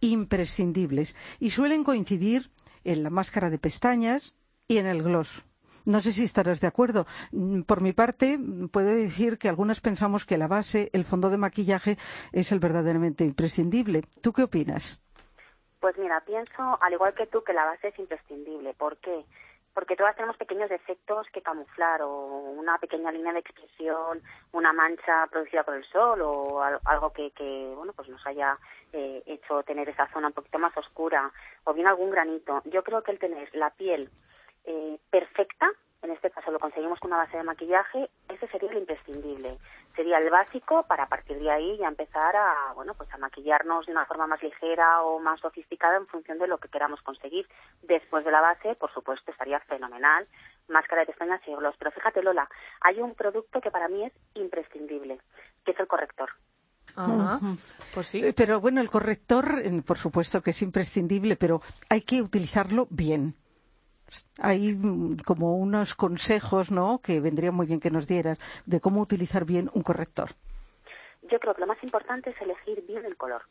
imprescindibles 0.00 1.14
y 1.38 1.50
suelen 1.50 1.84
coincidir 1.84 2.50
en 2.84 3.02
la 3.02 3.10
máscara 3.10 3.50
de 3.50 3.58
pestañas 3.58 4.34
y 4.66 4.78
en 4.78 4.86
el 4.86 5.02
gloss. 5.02 5.44
No 5.84 6.00
sé 6.00 6.12
si 6.12 6.24
estarás 6.24 6.60
de 6.60 6.66
acuerdo. 6.66 7.06
Mm, 7.32 7.62
por 7.62 7.80
mi 7.80 7.92
parte, 7.92 8.38
puedo 8.70 8.88
decir 8.88 9.38
que 9.38 9.48
algunas 9.48 9.80
pensamos 9.80 10.26
que 10.26 10.36
la 10.36 10.46
base, 10.46 10.90
el 10.92 11.04
fondo 11.04 11.30
de 11.30 11.38
maquillaje, 11.38 11.96
es 12.32 12.52
el 12.52 12.58
verdaderamente 12.58 13.24
imprescindible. 13.24 14.02
¿Tú 14.20 14.32
qué 14.32 14.42
opinas? 14.42 15.02
Pues 15.80 15.96
mira, 15.96 16.20
pienso, 16.26 16.76
al 16.80 16.92
igual 16.92 17.14
que 17.14 17.26
tú, 17.26 17.42
que 17.44 17.52
la 17.52 17.64
base 17.64 17.88
es 17.88 17.98
imprescindible. 17.98 18.74
¿Por 18.74 18.96
qué? 18.98 19.24
Porque 19.74 19.94
todas 19.94 20.16
tenemos 20.16 20.36
pequeños 20.36 20.68
defectos 20.68 21.28
que 21.32 21.40
camuflar 21.40 22.02
o 22.02 22.10
una 22.10 22.78
pequeña 22.78 23.12
línea 23.12 23.32
de 23.32 23.38
expresión, 23.38 24.20
una 24.50 24.72
mancha 24.72 25.28
producida 25.30 25.62
por 25.62 25.76
el 25.76 25.84
sol 25.84 26.20
o 26.22 26.60
algo 26.84 27.12
que, 27.12 27.30
que 27.30 27.72
bueno, 27.76 27.92
pues 27.92 28.08
nos 28.08 28.26
haya 28.26 28.54
eh, 28.92 29.22
hecho 29.26 29.62
tener 29.62 29.88
esa 29.88 30.08
zona 30.08 30.28
un 30.28 30.32
poquito 30.32 30.58
más 30.58 30.76
oscura 30.76 31.30
o 31.62 31.74
bien 31.74 31.86
algún 31.86 32.10
granito. 32.10 32.60
Yo 32.64 32.82
creo 32.82 33.02
que 33.02 33.12
el 33.12 33.20
tener 33.20 33.48
la 33.54 33.70
piel 33.70 34.10
eh, 34.64 34.98
perfecta 35.10 35.70
en 36.02 36.10
este 36.12 36.30
caso 36.30 36.50
lo 36.50 36.58
conseguimos 36.58 37.00
con 37.00 37.10
una 37.10 37.24
base 37.24 37.36
de 37.36 37.42
maquillaje, 37.42 38.08
ese 38.28 38.46
sería 38.48 38.70
el 38.70 38.78
imprescindible. 38.78 39.58
Sería 39.98 40.18
el 40.18 40.30
básico 40.30 40.84
para 40.84 41.02
a 41.02 41.08
partir 41.08 41.40
de 41.40 41.50
ahí 41.50 41.76
ya 41.76 41.88
empezar 41.88 42.36
a, 42.36 42.72
bueno, 42.76 42.94
pues 42.94 43.12
a 43.12 43.18
maquillarnos 43.18 43.84
de 43.84 43.90
una 43.90 44.06
forma 44.06 44.28
más 44.28 44.40
ligera 44.40 45.02
o 45.02 45.18
más 45.18 45.40
sofisticada 45.40 45.96
en 45.96 46.06
función 46.06 46.38
de 46.38 46.46
lo 46.46 46.58
que 46.58 46.68
queramos 46.68 47.02
conseguir. 47.02 47.48
Después 47.82 48.24
de 48.24 48.30
la 48.30 48.40
base, 48.40 48.76
por 48.76 48.94
supuesto, 48.94 49.32
estaría 49.32 49.58
fenomenal. 49.58 50.28
Máscara 50.68 51.00
de 51.00 51.06
pestañas 51.06 51.40
y 51.48 51.50
gloss. 51.52 51.74
Pero 51.80 51.90
fíjate, 51.90 52.22
Lola, 52.22 52.48
hay 52.80 53.00
un 53.00 53.16
producto 53.16 53.60
que 53.60 53.72
para 53.72 53.88
mí 53.88 54.04
es 54.04 54.12
imprescindible, 54.34 55.18
que 55.64 55.72
es 55.72 55.80
el 55.80 55.88
corrector. 55.88 56.30
Ajá. 56.94 57.40
Pues 57.92 58.06
sí. 58.06 58.24
Eh, 58.24 58.32
pero 58.32 58.60
bueno, 58.60 58.80
el 58.80 58.90
corrector, 58.90 59.60
por 59.84 59.98
supuesto 59.98 60.42
que 60.42 60.50
es 60.50 60.62
imprescindible, 60.62 61.34
pero 61.34 61.60
hay 61.88 62.02
que 62.02 62.22
utilizarlo 62.22 62.86
bien 62.88 63.34
hay 64.38 64.74
mm, 64.74 65.18
como 65.24 65.56
unos 65.56 65.94
consejos, 65.94 66.70
¿no?, 66.70 67.00
que 67.02 67.20
vendría 67.20 67.52
muy 67.52 67.66
bien 67.66 67.80
que 67.80 67.90
nos 67.90 68.06
dieras 68.06 68.38
de 68.66 68.80
cómo 68.80 69.00
utilizar 69.00 69.44
bien 69.44 69.70
un 69.74 69.82
corrector. 69.82 70.30
Yo 71.30 71.38
creo 71.38 71.54
que 71.54 71.60
lo 71.60 71.66
más 71.66 71.82
importante 71.82 72.30
es 72.30 72.40
elegir 72.40 72.84
bien 72.86 73.04
el 73.04 73.16
color. 73.16 73.42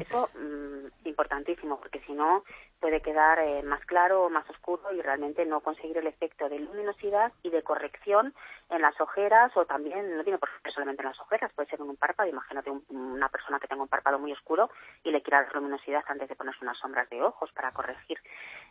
Eso 0.00 0.28
mm, 0.34 1.08
importantísimo, 1.08 1.78
porque 1.78 2.00
si 2.00 2.12
no 2.12 2.42
puede 2.80 3.00
quedar 3.00 3.38
eh, 3.38 3.62
más 3.62 3.84
claro 3.84 4.24
o 4.24 4.30
más 4.30 4.48
oscuro 4.48 4.92
y 4.92 5.00
realmente 5.02 5.44
no 5.44 5.60
conseguir 5.60 5.98
el 5.98 6.06
efecto 6.06 6.48
de 6.48 6.58
luminosidad 6.58 7.32
y 7.42 7.50
de 7.50 7.62
corrección 7.62 8.34
en 8.70 8.82
las 8.82 8.98
ojeras 9.00 9.54
o 9.56 9.66
también, 9.66 10.16
no 10.16 10.24
tiene 10.24 10.38
por 10.38 10.48
qué 10.62 10.70
solamente 10.70 11.02
en 11.02 11.08
las 11.08 11.20
ojeras, 11.20 11.52
puede 11.54 11.68
ser 11.68 11.80
en 11.80 11.90
un 11.90 11.96
párpado. 11.96 12.28
Imagínate 12.28 12.70
una 12.88 13.28
persona 13.28 13.60
que 13.60 13.68
tenga 13.68 13.82
un 13.82 13.88
párpado 13.88 14.18
muy 14.18 14.32
oscuro 14.32 14.70
y 15.04 15.10
le 15.10 15.22
quiera 15.22 15.42
dar 15.42 15.54
luminosidad 15.54 16.02
antes 16.06 16.28
de 16.28 16.36
ponerse 16.36 16.64
unas 16.64 16.78
sombras 16.78 17.08
de 17.10 17.22
ojos 17.22 17.52
para 17.52 17.72
corregir. 17.72 18.18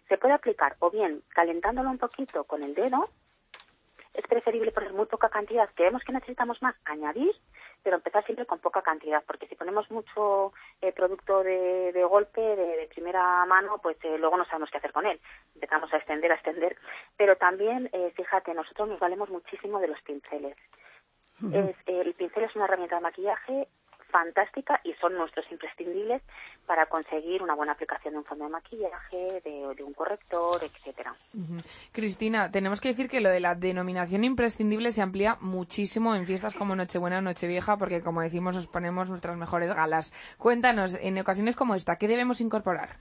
Se 0.07 0.17
puede 0.17 0.33
aplicar 0.33 0.75
o 0.79 0.89
bien 0.89 1.21
calentándolo 1.29 1.89
un 1.89 1.97
poquito 1.97 2.43
con 2.45 2.63
el 2.63 2.73
dedo, 2.73 3.09
es 4.19 4.27
preferible 4.27 4.71
poner 4.71 4.93
muy 4.93 5.05
poca 5.05 5.29
cantidad, 5.29 5.69
que 5.69 5.83
vemos 5.83 6.03
que 6.03 6.13
necesitamos 6.13 6.61
más, 6.61 6.75
añadir 6.85 7.35
pero 7.83 7.97
empezar 7.97 8.25
siempre 8.25 8.45
con 8.45 8.59
poca 8.59 8.81
cantidad, 8.81 9.23
porque 9.25 9.47
si 9.47 9.55
ponemos 9.55 9.89
mucho 9.89 10.53
eh, 10.81 10.91
producto 10.91 11.43
de, 11.43 12.05
golpe, 12.09 12.41
de, 12.41 12.87
primera 12.93 13.45
mano, 13.45 13.77
pues 13.81 13.97
eh, 14.03 14.17
luego 14.17 14.37
no 14.37 14.45
sabemos 14.45 14.69
qué 14.71 14.77
hacer 14.77 14.91
con 14.91 15.05
él. 15.05 15.19
Empezamos 15.55 15.93
a 15.93 15.97
extender, 15.97 16.31
a 16.31 16.35
extender. 16.35 16.75
Pero 17.17 17.35
también, 17.37 17.89
eh, 17.93 18.11
fíjate, 18.15 18.53
nosotros 18.53 18.89
nos 18.89 18.99
valemos 18.99 19.29
muchísimo 19.29 19.79
de 19.79 19.87
los 19.87 20.01
pinceles. 20.01 20.57
el 21.85 22.13
pincel 22.15 22.43
es 22.43 22.55
una 22.55 22.65
herramienta 22.65 22.95
de 22.97 23.01
maquillaje 23.01 23.67
fantástica 24.09 24.79
y 24.83 24.93
son 24.93 25.15
nuestros 25.15 25.45
imprescindibles 25.51 26.21
para 26.65 26.85
conseguir 26.85 27.41
una 27.41 27.55
buena 27.55 27.73
aplicación 27.73 28.13
de 28.13 28.19
un 28.19 28.25
fondo 28.25 28.45
de 28.45 28.51
maquillaje, 28.51 29.41
de, 29.43 29.83
un 29.83 29.93
corrector, 29.93 30.61
etcétera. 30.63 31.15
Cristina, 31.91 32.51
tenemos 32.51 32.79
que 32.79 32.89
decir 32.89 33.09
que 33.09 33.21
lo 33.21 33.29
de 33.29 33.39
la 33.39 33.55
denominación 33.55 34.23
imprescindible 34.23 34.91
se 34.91 35.01
amplía 35.01 35.37
muchísimo 35.41 36.15
en 36.15 36.25
fiestas 36.25 36.53
como 36.53 36.75
Nochebuena 36.75 37.19
o 37.19 37.21
Nochevieja, 37.21 37.77
porque 37.77 38.01
como 38.01 38.21
decimos 38.21 38.55
nos 38.55 38.67
ponemos 38.67 39.09
nuestras 39.09 39.37
mejores 39.37 39.71
galas. 39.73 40.13
Cuéntanos, 40.37 40.95
en 41.01 41.17
ocasiones 41.19 41.55
como 41.55 41.75
esta, 41.75 41.97
¿qué 41.97 42.07
debemos 42.07 42.41
incorporar? 42.41 42.97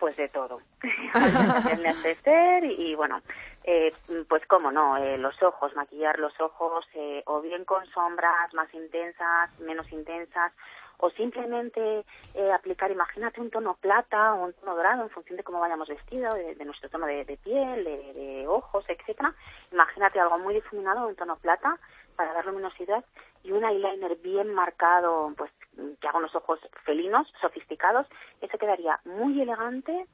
Pues 0.00 0.16
de 0.16 0.28
todo. 0.28 0.60
el 1.70 1.82
neceser 1.82 2.64
y 2.64 2.94
bueno, 2.94 3.20
eh, 3.64 3.92
pues 4.28 4.44
cómo 4.46 4.72
no, 4.72 4.96
eh, 4.96 5.18
los 5.18 5.40
ojos, 5.42 5.76
maquillar 5.76 6.18
los 6.18 6.32
ojos 6.40 6.86
eh, 6.94 7.22
o 7.26 7.40
bien 7.42 7.64
con 7.66 7.86
sombras 7.86 8.52
más 8.54 8.72
intensas, 8.74 9.50
menos 9.60 9.92
intensas 9.92 10.52
o 11.00 11.10
simplemente 11.10 12.04
aplicar, 12.52 12.90
imagínate 12.90 13.40
un 13.40 13.50
tono 13.50 13.74
plata 13.74 14.34
o 14.34 14.44
un 14.44 14.52
tono 14.52 14.76
dorado 14.76 15.02
en 15.02 15.10
función 15.10 15.36
de 15.36 15.42
cómo 15.42 15.60
vayamos 15.60 15.88
vestidos, 15.88 16.34
de, 16.34 16.64
nuestro 16.64 16.88
tono 16.88 17.06
de, 17.06 17.24
piel, 17.42 17.84
de, 17.84 18.12
de, 18.12 18.48
ojos, 18.48 18.84
etcétera. 18.88 19.34
Imagínate 19.72 20.20
algo 20.20 20.38
muy 20.38 20.54
difuminado, 20.54 21.08
un 21.08 21.16
tono 21.16 21.36
plata 21.36 21.78
para 22.16 22.32
dar 22.32 22.46
luminosidad 22.46 23.04
y 23.42 23.52
un 23.52 23.64
eyeliner 23.64 24.16
bien 24.16 24.52
marcado, 24.52 25.32
pues 25.36 25.50
que 26.00 26.08
haga 26.08 26.18
unos 26.18 26.34
ojos 26.34 26.60
felinos, 26.84 27.26
sofisticados, 27.40 28.06
eso 28.40 28.58
quedaría 28.58 29.00
muy 29.04 29.40
elegante 29.40 30.06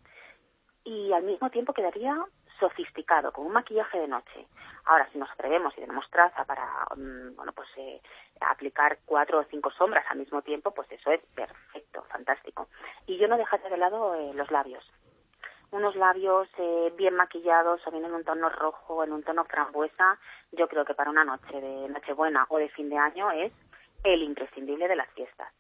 y 0.85 1.13
al 1.13 1.25
mismo 1.25 1.51
tiempo 1.51 1.73
quedaría 1.73 2.17
sofisticado, 2.59 3.33
con 3.33 3.47
un 3.47 3.53
maquillaje 3.53 3.99
de 3.99 4.09
noche. 4.09 4.47
Ahora, 4.85 5.09
si 5.13 5.19
nos 5.19 5.31
atrevemos 5.31 5.73
y 5.77 5.81
tenemos 5.81 6.09
traza 6.11 6.45
para, 6.45 6.65
mm, 6.97 7.37
bueno, 7.37 7.53
pues 7.53 7.69
eh, 7.77 8.01
aplicar 8.41 8.99
cuatro 9.05 9.41
o 9.41 9.45
cinco 9.45 9.71
sombras 9.71 10.05
al 10.11 10.19
mismo 10.19 10.43
tiempo, 10.43 10.73
pues 10.73 10.91
eso 10.91 11.11
es 11.11 11.21
perfecto, 11.35 12.03
fantástico. 12.11 12.69
Y 13.07 13.19
yo 13.19 13.29
no 13.29 13.37
dejaría 13.37 13.69
de 13.69 13.77
lado 13.77 14.15
eh, 14.15 14.33
los 14.35 14.51
labios. 14.51 14.85
Unos 15.71 15.97
labios 15.97 16.49
eh, 16.59 16.93
bien 16.97 17.15
maquillados 17.15 17.85
o 17.87 17.91
bien 17.91 18.05
en 18.05 18.15
un 18.15 18.25
tono 18.25 18.49
rojo, 18.49 19.03
en 19.03 19.13
un 19.13 19.23
tono 19.23 19.45
frambuesa, 19.45 20.19
yo 20.53 20.69
creo 20.69 20.85
que 20.85 20.95
para 20.95 21.11
una 21.11 21.25
noche 21.25 21.61
de 21.61 21.89
Nochebuena 21.89 22.47
o 22.49 22.59
de 22.59 22.69
fin 22.69 22.89
de 22.89 22.99
año 22.99 23.31
es 23.33 23.53
el 24.05 24.23
imprescindible 24.23 24.87
de 24.87 24.97
las 24.97 25.11
fiestas. 25.11 25.53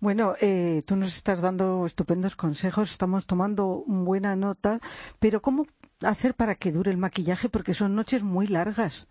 Bueno, 0.00 0.34
eh, 0.40 0.82
tú 0.86 0.96
nos 0.96 1.14
estás 1.14 1.42
dando 1.42 1.86
estupendos 1.86 2.36
consejos, 2.36 2.90
estamos 2.90 3.26
tomando 3.26 3.84
buena 3.86 4.36
nota, 4.36 4.80
pero 5.20 5.40
¿cómo 5.40 5.66
hacer 6.04 6.34
para 6.34 6.54
que 6.56 6.72
dure 6.72 6.90
el 6.90 6.96
maquillaje? 6.96 7.48
Porque 7.48 7.74
son 7.74 7.94
noches 7.94 8.22
muy 8.22 8.46
largas. 8.46 9.08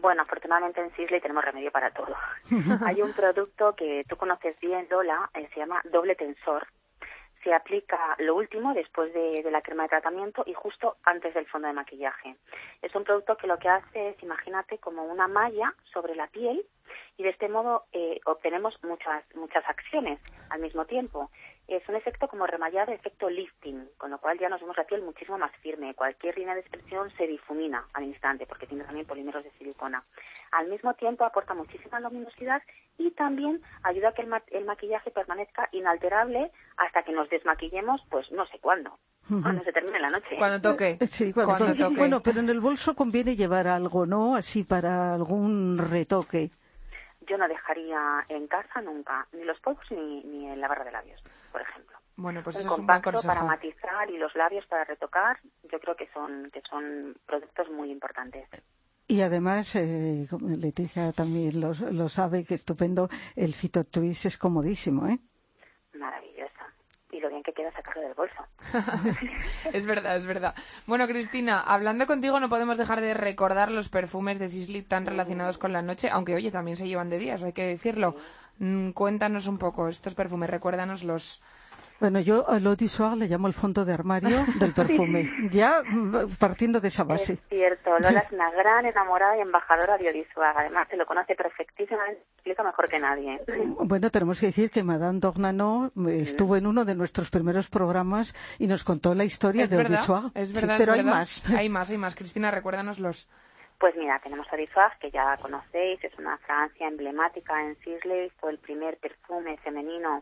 Bueno, 0.00 0.22
afortunadamente 0.22 0.80
en 0.80 0.94
Sisley 0.94 1.20
tenemos 1.20 1.44
remedio 1.44 1.72
para 1.72 1.90
todo. 1.90 2.14
Hay 2.86 3.02
un 3.02 3.12
producto 3.12 3.74
que 3.74 4.02
tú 4.08 4.16
conoces 4.16 4.58
bien, 4.60 4.86
Lola, 4.90 5.28
eh, 5.34 5.48
se 5.52 5.60
llama 5.60 5.82
doble 5.90 6.14
tensor. 6.14 6.66
Se 7.42 7.54
aplica 7.54 8.16
lo 8.18 8.34
último 8.34 8.74
después 8.74 9.12
de, 9.14 9.42
la 9.50 9.62
crema 9.62 9.84
de 9.84 9.90
tratamiento 9.90 10.42
y 10.46 10.54
justo 10.54 10.96
antes 11.04 11.32
del 11.34 11.46
fondo 11.46 11.68
de 11.68 11.74
maquillaje. 11.74 12.36
Es 12.82 12.94
un 12.94 13.04
producto 13.04 13.36
que 13.36 13.46
lo 13.46 13.58
que 13.58 13.68
hace 13.68 14.10
es, 14.10 14.22
imagínate, 14.22 14.78
como 14.78 15.04
una 15.04 15.26
malla 15.26 15.74
sobre 15.92 16.14
la 16.14 16.26
piel 16.26 16.64
y 17.16 17.22
de 17.22 17.30
este 17.30 17.48
modo 17.48 17.84
eh, 17.92 18.20
obtenemos 18.26 18.74
muchas, 18.82 19.24
muchas 19.34 19.64
acciones 19.68 20.20
al 20.50 20.60
mismo 20.60 20.84
tiempo. 20.84 21.30
Es 21.70 21.88
un 21.88 21.94
efecto 21.94 22.26
como 22.26 22.48
remallado, 22.48 22.90
efecto 22.90 23.30
lifting, 23.30 23.90
con 23.96 24.10
lo 24.10 24.18
cual 24.18 24.36
ya 24.40 24.48
nos 24.48 24.60
vemos 24.60 24.76
la 24.76 24.82
piel 24.82 25.02
muchísimo 25.02 25.38
más 25.38 25.52
firme. 25.62 25.94
Cualquier 25.94 26.36
línea 26.36 26.54
de 26.54 26.62
expresión 26.62 27.08
se 27.16 27.28
difumina 27.28 27.86
al 27.94 28.02
instante 28.02 28.44
porque 28.44 28.66
tiene 28.66 28.82
también 28.82 29.06
polímeros 29.06 29.44
de 29.44 29.52
silicona. 29.52 30.02
Al 30.50 30.66
mismo 30.66 30.94
tiempo 30.94 31.24
aporta 31.24 31.54
muchísima 31.54 32.00
luminosidad 32.00 32.60
y 32.98 33.12
también 33.12 33.62
ayuda 33.84 34.08
a 34.08 34.12
que 34.14 34.26
el, 34.50 34.64
maquillaje 34.64 35.12
permanezca 35.12 35.68
inalterable 35.70 36.50
hasta 36.76 37.04
que 37.04 37.12
nos 37.12 37.30
desmaquillemos, 37.30 38.00
pues 38.10 38.32
no 38.32 38.44
sé 38.46 38.58
cuándo. 38.58 38.98
Cuando 39.28 39.62
se 39.62 39.72
termine 39.72 40.00
la 40.00 40.08
noche. 40.08 40.36
Cuando 40.38 40.60
toque. 40.60 40.98
Sí, 41.08 41.32
cuando, 41.32 41.72
toque. 41.72 41.94
Bueno, 41.96 42.20
pero 42.20 42.40
en 42.40 42.48
el 42.48 42.58
bolso 42.58 42.96
conviene 42.96 43.36
llevar 43.36 43.68
algo, 43.68 44.06
¿no? 44.06 44.34
Así 44.34 44.64
para 44.64 45.14
algún 45.14 45.78
retoque 45.78 46.50
yo 47.30 47.38
no 47.38 47.46
dejaría 47.46 48.26
en 48.28 48.48
casa 48.48 48.80
nunca 48.80 49.26
ni 49.32 49.44
los 49.44 49.58
polvos 49.60 49.86
ni, 49.90 50.22
ni 50.24 50.48
en 50.48 50.60
la 50.60 50.66
barra 50.66 50.84
de 50.84 50.90
labios, 50.90 51.22
por 51.52 51.60
ejemplo. 51.60 51.96
Bueno, 52.16 52.42
pues 52.42 52.56
eso 52.56 52.68
compacto 52.68 53.10
es 53.10 53.24
un 53.24 53.28
para 53.28 53.44
matizar 53.44 54.10
y 54.10 54.18
los 54.18 54.34
labios 54.34 54.66
para 54.66 54.84
retocar. 54.84 55.38
Yo 55.70 55.78
creo 55.78 55.94
que 55.94 56.08
son 56.12 56.50
que 56.52 56.60
son 56.68 57.16
productos 57.24 57.70
muy 57.70 57.90
importantes. 57.90 58.48
Y 59.06 59.22
además, 59.22 59.74
eh, 59.76 60.26
Leticia 60.40 61.12
también 61.12 61.60
lo, 61.60 61.72
lo 61.90 62.08
sabe, 62.08 62.44
que 62.44 62.54
estupendo, 62.54 63.08
el 63.34 63.54
Fito 63.54 63.82
Twist 63.84 64.26
es 64.26 64.38
comodísimo, 64.38 65.08
¿eh? 65.08 65.18
Sacarlo 67.74 68.02
del 68.02 68.14
bolso. 68.14 68.46
es 69.72 69.86
verdad, 69.86 70.16
es 70.16 70.26
verdad. 70.26 70.54
Bueno, 70.86 71.06
Cristina, 71.06 71.60
hablando 71.60 72.06
contigo 72.06 72.40
no 72.40 72.48
podemos 72.48 72.78
dejar 72.78 73.00
de 73.00 73.14
recordar 73.14 73.70
los 73.70 73.88
perfumes 73.88 74.38
de 74.38 74.48
Sisley 74.48 74.82
tan 74.82 75.06
relacionados 75.06 75.58
con 75.58 75.72
la 75.72 75.82
noche, 75.82 76.10
aunque 76.10 76.34
oye, 76.34 76.50
también 76.50 76.76
se 76.76 76.88
llevan 76.88 77.10
de 77.10 77.18
días, 77.18 77.42
hay 77.42 77.52
que 77.52 77.66
decirlo. 77.66 78.16
Mm, 78.58 78.90
cuéntanos 78.90 79.46
un 79.46 79.58
poco 79.58 79.88
estos 79.88 80.14
perfumes, 80.14 80.50
recuérdanos 80.50 81.02
los, 81.02 81.42
bueno, 82.00 82.18
yo 82.20 82.48
a 82.48 82.58
l'eau 82.58 82.76
du 82.76 82.88
soir 82.88 83.14
le 83.14 83.28
llamo 83.28 83.46
el 83.46 83.52
fondo 83.52 83.84
de 83.84 83.92
armario 83.92 84.38
del 84.58 84.72
perfume, 84.72 85.28
ya 85.52 85.82
partiendo 86.38 86.80
de 86.80 86.88
esa 86.88 87.04
base. 87.04 87.34
Es 87.34 87.40
cierto, 87.50 87.90
Lola 87.98 88.20
es 88.26 88.32
una 88.32 88.50
gran 88.52 88.86
enamorada 88.86 89.36
y 89.36 89.40
embajadora 89.42 89.98
de 89.98 90.08
Odisuag. 90.08 90.56
Además, 90.56 90.88
se 90.88 90.96
lo 90.96 91.04
conoce 91.04 91.34
perfectísimamente, 91.34 92.22
explica 92.36 92.62
mejor 92.62 92.88
que 92.88 92.98
nadie. 92.98 93.40
Bueno, 93.90 94.10
tenemos 94.10 94.40
que 94.40 94.46
decir 94.46 94.70
que 94.70 94.82
Madame 94.82 95.18
Dornano 95.20 95.90
eh, 96.08 96.20
estuvo 96.22 96.56
en 96.56 96.66
uno 96.66 96.84
de 96.84 96.94
nuestros 96.94 97.30
primeros 97.30 97.68
programas 97.68 98.34
y 98.58 98.66
nos 98.66 98.84
contó 98.84 99.14
la 99.14 99.24
historia 99.24 99.66
de 99.66 99.78
Odisuag. 99.78 100.30
Es 100.34 100.52
verdad, 100.52 100.76
pero 100.78 100.92
hay 100.92 101.02
más. 101.02 101.42
Hay 101.50 101.68
más, 101.68 101.90
hay 101.90 101.98
más. 101.98 102.14
Cristina, 102.14 102.50
recuérdanos 102.50 102.98
los... 102.98 103.28
Pues 103.78 103.96
mira, 103.96 104.16
tenemos 104.22 104.46
Odisuag, 104.52 104.98
que 104.98 105.10
ya 105.10 105.36
conocéis, 105.38 106.02
es 106.04 106.16
una 106.18 106.38
fragancia 106.38 106.86
emblemática 106.88 107.62
en 107.62 107.76
Sisley, 107.80 108.30
fue 108.38 108.52
el 108.52 108.58
primer 108.58 108.98
perfume 108.98 109.56
femenino 109.58 110.20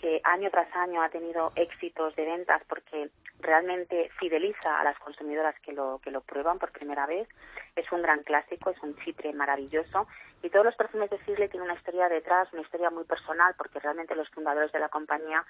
que 0.00 0.20
año 0.24 0.50
tras 0.50 0.74
año 0.74 1.02
ha 1.02 1.08
tenido 1.08 1.52
éxitos 1.56 2.14
de 2.16 2.24
ventas 2.24 2.62
porque 2.68 3.10
realmente 3.40 4.10
fideliza 4.18 4.80
a 4.80 4.84
las 4.84 4.98
consumidoras 4.98 5.54
que 5.60 5.72
lo, 5.72 6.00
que 6.02 6.10
lo 6.10 6.20
prueban 6.20 6.58
por 6.58 6.72
primera 6.72 7.06
vez. 7.06 7.28
Es 7.76 7.90
un 7.92 8.02
gran 8.02 8.22
clásico, 8.22 8.70
es 8.70 8.82
un 8.82 8.96
chitre 8.98 9.32
maravilloso 9.32 10.06
y 10.42 10.50
todos 10.50 10.64
los 10.64 10.76
perfumes 10.76 11.10
de 11.10 11.18
Sisley 11.24 11.48
tienen 11.48 11.68
una 11.68 11.78
historia 11.78 12.08
detrás, 12.08 12.52
una 12.52 12.62
historia 12.62 12.90
muy 12.90 13.04
personal 13.04 13.54
porque 13.56 13.80
realmente 13.80 14.14
los 14.14 14.28
fundadores 14.30 14.72
de 14.72 14.80
la 14.80 14.88
compañía 14.88 15.44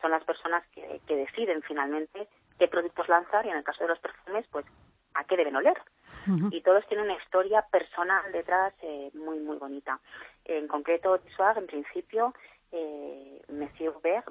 son 0.00 0.10
las 0.10 0.24
personas 0.24 0.66
que, 0.74 1.00
que 1.06 1.16
deciden 1.16 1.60
finalmente 1.62 2.28
qué 2.58 2.68
productos 2.68 3.08
lanzar 3.08 3.46
y 3.46 3.50
en 3.50 3.56
el 3.56 3.64
caso 3.64 3.84
de 3.84 3.88
los 3.88 3.98
perfumes, 3.98 4.46
pues 4.50 4.66
a 5.14 5.24
qué 5.24 5.36
deben 5.36 5.56
oler. 5.56 5.78
Y 6.50 6.60
todos 6.60 6.86
tienen 6.86 7.06
una 7.06 7.16
historia 7.16 7.62
personal 7.62 8.30
detrás 8.32 8.74
eh, 8.82 9.10
muy, 9.14 9.38
muy 9.38 9.56
bonita. 9.56 9.98
En 10.44 10.68
concreto, 10.68 11.18
Swag, 11.34 11.58
en 11.58 11.66
principio, 11.66 12.34
eh, 12.72 13.42
Monsieur 13.48 13.94
Hubert 13.96 14.26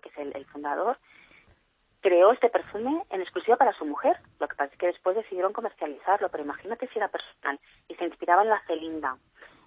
que 0.00 0.08
es 0.08 0.34
el, 0.34 0.46
fundador, 0.46 0.98
creó 2.00 2.32
este 2.32 2.50
perfume 2.50 3.04
en 3.10 3.20
exclusiva 3.20 3.56
para 3.56 3.72
su 3.72 3.84
mujer. 3.84 4.18
Lo 4.38 4.48
que 4.48 4.56
pasa 4.56 4.72
es 4.72 4.78
que 4.78 4.86
después 4.86 5.16
decidieron 5.16 5.52
comercializarlo, 5.52 6.28
pero 6.28 6.44
imagínate 6.44 6.88
si 6.88 6.98
era 6.98 7.08
personal 7.08 7.58
y 7.88 7.94
se 7.94 8.04
inspiraba 8.04 8.42
en 8.42 8.50
la 8.50 8.62
Celinda. 8.66 9.16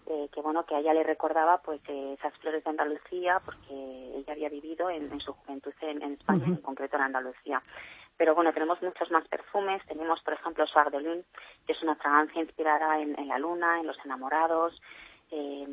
Eh, 0.10 0.30
que 0.32 0.40
bueno 0.40 0.66
que 0.66 0.74
a 0.74 0.80
ella 0.80 0.94
le 0.94 1.04
recordaba 1.04 1.58
pues 1.58 1.82
eh, 1.90 2.16
esas 2.18 2.34
flores 2.38 2.64
de 2.64 2.70
Andalucía 2.70 3.42
porque 3.44 3.74
ella 4.16 4.32
había 4.32 4.48
vivido 4.48 4.90
en, 4.90 5.20
su 5.20 5.34
juventud 5.34 5.74
en, 5.82 6.02
España 6.14 6.46
en 6.46 6.56
concreto 6.62 6.96
en 6.96 7.02
Andalucía 7.02 7.62
pero 8.16 8.34
bueno 8.34 8.54
tenemos 8.54 8.82
muchos 8.82 9.12
más 9.12 9.28
perfumes 9.28 9.86
tenemos 9.86 10.22
por 10.22 10.36
ejemplo 10.36 10.66
Soir 10.66 10.92
de 10.92 11.02
Lune 11.02 11.24
que 11.66 11.74
es 11.74 11.84
una 11.84 11.96
fragancia 11.96 12.42
inspirada 12.42 13.02
en, 13.02 13.20
en 13.20 13.28
la 13.28 13.38
luna 13.38 13.82
en 13.82 13.88
los 13.88 13.98
enamorados 14.06 14.82
eh, 15.32 15.66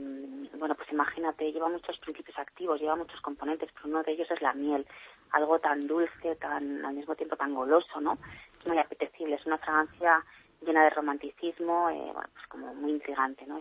bueno, 0.58 0.74
pues 0.74 0.90
imagínate, 0.92 1.52
lleva 1.52 1.68
muchos 1.68 1.98
principios 1.98 2.38
activos, 2.38 2.80
lleva 2.80 2.96
muchos 2.96 3.20
componentes, 3.20 3.70
pero 3.72 3.88
uno 3.88 4.02
de 4.02 4.12
ellos 4.12 4.30
es 4.30 4.42
la 4.42 4.52
miel, 4.54 4.86
algo 5.30 5.58
tan 5.58 5.86
dulce, 5.86 6.36
tan 6.36 6.84
al 6.84 6.94
mismo 6.94 7.14
tiempo 7.14 7.36
tan 7.36 7.54
goloso, 7.54 8.00
¿no? 8.00 8.18
Muy 8.66 8.78
apetecible, 8.78 9.36
es 9.36 9.46
una 9.46 9.58
fragancia 9.58 10.24
llena 10.60 10.84
de 10.84 10.90
romanticismo, 10.90 11.90
eh, 11.90 12.10
bueno, 12.12 12.28
pues 12.32 12.46
como 12.48 12.74
muy 12.74 12.92
intrigante, 12.92 13.46
¿no? 13.46 13.60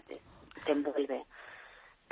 te 0.66 0.72
envuelve 0.72 1.26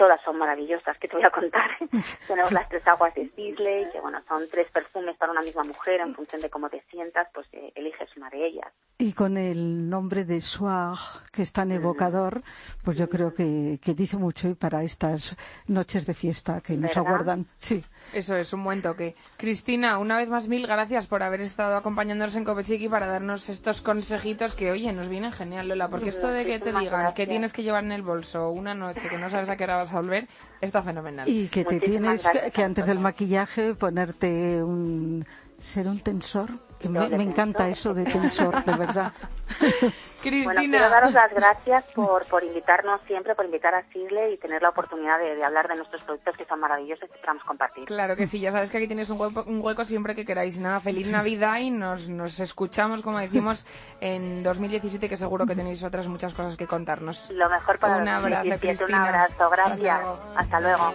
todas 0.01 0.19
son 0.23 0.35
maravillosas, 0.39 0.97
que 0.97 1.07
te 1.07 1.15
voy 1.15 1.23
a 1.23 1.29
contar. 1.29 1.69
Tenemos 2.27 2.51
las 2.51 2.67
tres 2.69 2.87
aguas 2.87 3.13
de 3.13 3.29
Sisley, 3.35 3.87
que 3.91 3.99
bueno, 3.99 4.19
son 4.27 4.47
tres 4.49 4.67
perfumes 4.71 5.15
para 5.15 5.31
una 5.31 5.43
misma 5.43 5.63
mujer, 5.63 6.01
en 6.01 6.15
función 6.15 6.41
de 6.41 6.49
cómo 6.49 6.71
te 6.71 6.81
sientas, 6.89 7.27
pues 7.31 7.47
eh, 7.51 7.71
eliges 7.75 8.09
una 8.17 8.27
de 8.31 8.47
ellas. 8.47 8.73
Y 9.01 9.13
con 9.13 9.35
el 9.35 9.89
nombre 9.89 10.25
de 10.25 10.39
Soir, 10.41 10.95
que 11.31 11.41
es 11.41 11.51
tan 11.51 11.71
evocador, 11.71 12.43
pues 12.83 12.99
yo 12.99 13.09
creo 13.09 13.33
que, 13.33 13.79
dice 13.83 14.15
mucho 14.15 14.47
y 14.47 14.53
para 14.53 14.83
estas 14.83 15.35
noches 15.65 16.05
de 16.05 16.13
fiesta 16.13 16.61
que 16.61 16.77
nos 16.77 16.95
aguardan. 16.95 17.47
Sí. 17.57 17.83
Eso 18.13 18.35
es, 18.35 18.53
un 18.53 18.63
buen 18.63 18.83
toque. 18.83 19.15
Cristina, 19.37 19.97
una 19.97 20.17
vez 20.17 20.29
más 20.29 20.47
mil 20.47 20.67
gracias 20.67 21.07
por 21.07 21.23
haber 21.23 21.41
estado 21.41 21.77
acompañándonos 21.77 22.35
en 22.35 22.43
Copechiqui 22.43 22.89
para 22.89 23.07
darnos 23.07 23.49
estos 23.49 23.81
consejitos 23.81 24.53
que, 24.53 24.69
oye, 24.69 24.93
nos 24.93 25.09
vienen 25.09 25.31
genial, 25.31 25.69
Lola, 25.69 25.89
porque 25.89 26.09
esto 26.09 26.27
de 26.27 26.45
que 26.45 26.59
te 26.59 26.71
digan 26.71 27.11
que 27.15 27.25
tienes 27.25 27.53
que 27.53 27.63
llevar 27.63 27.83
en 27.83 27.93
el 27.93 28.03
bolso 28.03 28.51
una 28.51 28.75
noche 28.75 29.09
que 29.09 29.17
no 29.17 29.31
sabes 29.31 29.49
a 29.49 29.57
qué 29.57 29.63
hora 29.63 29.77
vas 29.77 29.91
volver, 29.91 30.27
está 30.61 30.83
fenomenal. 30.83 31.27
Y 31.27 31.47
que 31.47 31.65
te 31.65 31.79
tienes 31.79 32.29
que 32.53 32.63
antes 32.63 32.85
del 32.85 32.99
maquillaje 32.99 33.73
ponerte 33.73 34.61
un 34.63 35.25
ser 35.57 35.87
un 35.87 35.99
tensor 36.01 36.51
que 36.81 36.89
me, 36.89 37.23
encanta 37.23 37.69
eso 37.69 37.93
de 37.93 38.03
tensor, 38.03 38.63
de 38.63 38.75
verdad. 38.75 39.13
Cristina. 40.21 40.53
Bueno, 40.53 40.61
quiero 40.61 40.89
daros 40.89 41.13
las 41.13 41.33
gracias 41.33 41.83
por, 41.95 42.25
por 42.25 42.43
invitarnos 42.43 43.01
siempre, 43.07 43.33
por 43.33 43.45
invitar 43.45 43.73
a 43.73 43.83
Sigle 43.91 44.33
y 44.33 44.37
tener 44.37 44.61
la 44.61 44.69
oportunidad 44.69 45.17
de, 45.17 45.43
hablar 45.43 45.67
de 45.67 45.75
nuestros 45.75 46.03
productos 46.03 46.37
que 46.37 46.45
son 46.45 46.59
maravillosos 46.59 47.09
y 47.09 47.11
que 47.11 47.19
queramos 47.19 47.43
compartir. 47.43 47.85
Claro 47.85 48.15
que 48.15 48.27
sí, 48.27 48.39
ya 48.39 48.51
sabes 48.51 48.69
que 48.69 48.77
aquí 48.77 48.87
tienes 48.87 49.09
un 49.09 49.19
hueco, 49.19 49.43
un 49.47 49.61
hueco 49.61 49.83
siempre 49.83 50.15
que 50.15 50.25
queráis. 50.25 50.59
Nada, 50.59 50.79
feliz 50.79 51.11
Navidad 51.11 51.57
y 51.57 51.71
nos, 51.71 52.07
nos 52.07 52.39
escuchamos, 52.39 53.01
como 53.01 53.19
decimos, 53.19 53.65
en 54.01 54.43
2017, 54.43 55.09
que 55.09 55.17
seguro 55.17 55.45
que 55.45 55.55
tenéis 55.55 55.83
otras 55.83 56.07
muchas 56.07 56.33
cosas 56.33 56.55
que 56.55 56.67
contarnos. 56.67 57.31
Lo 57.31 57.49
mejor 57.49 57.79
para 57.79 57.97
un 57.97 58.07
abrazo, 58.07 58.85
Un 58.87 58.93
abrazo, 58.93 59.49
gracias. 59.49 60.01
Hasta 60.35 60.59
luego. 60.59 60.93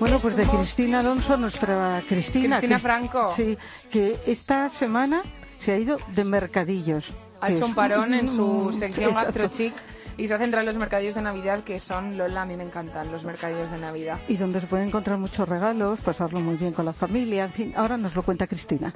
Bueno, 0.00 0.18
pues 0.18 0.36
de 0.36 0.44
Cristina 0.44 1.00
Alonso, 1.00 1.36
nuestra 1.36 2.02
Cristina. 2.08 2.58
Cristina 2.58 2.78
Franco. 2.78 3.30
Sí, 3.30 3.56
que 3.90 4.18
esta 4.26 4.68
semana 4.70 5.22
se 5.58 5.72
ha 5.72 5.78
ido 5.78 5.98
de 6.08 6.24
mercadillos. 6.24 7.12
Ha 7.40 7.50
hecho 7.50 7.66
un 7.66 7.74
parón 7.74 8.14
en 8.14 8.28
su 8.36 8.74
sección 8.76 9.14
Chic 9.50 9.74
y 10.16 10.28
se 10.28 10.34
ha 10.34 10.38
centrado 10.38 10.62
en 10.62 10.66
los 10.66 10.76
mercadillos 10.76 11.14
de 11.14 11.22
Navidad 11.22 11.64
que 11.64 11.80
son 11.80 12.16
Lola, 12.16 12.42
a 12.42 12.46
mí 12.46 12.56
me 12.56 12.64
encantan 12.64 13.10
los 13.10 13.24
mercadillos 13.24 13.70
de 13.70 13.78
Navidad. 13.78 14.18
Y 14.28 14.36
donde 14.36 14.60
se 14.60 14.66
pueden 14.66 14.88
encontrar 14.88 15.18
muchos 15.18 15.48
regalos, 15.48 16.00
pasarlo 16.00 16.40
muy 16.40 16.56
bien 16.56 16.72
con 16.72 16.84
la 16.84 16.92
familia, 16.92 17.44
en 17.44 17.52
fin, 17.52 17.74
ahora 17.76 17.96
nos 17.96 18.14
lo 18.14 18.22
cuenta 18.22 18.46
Cristina. 18.46 18.92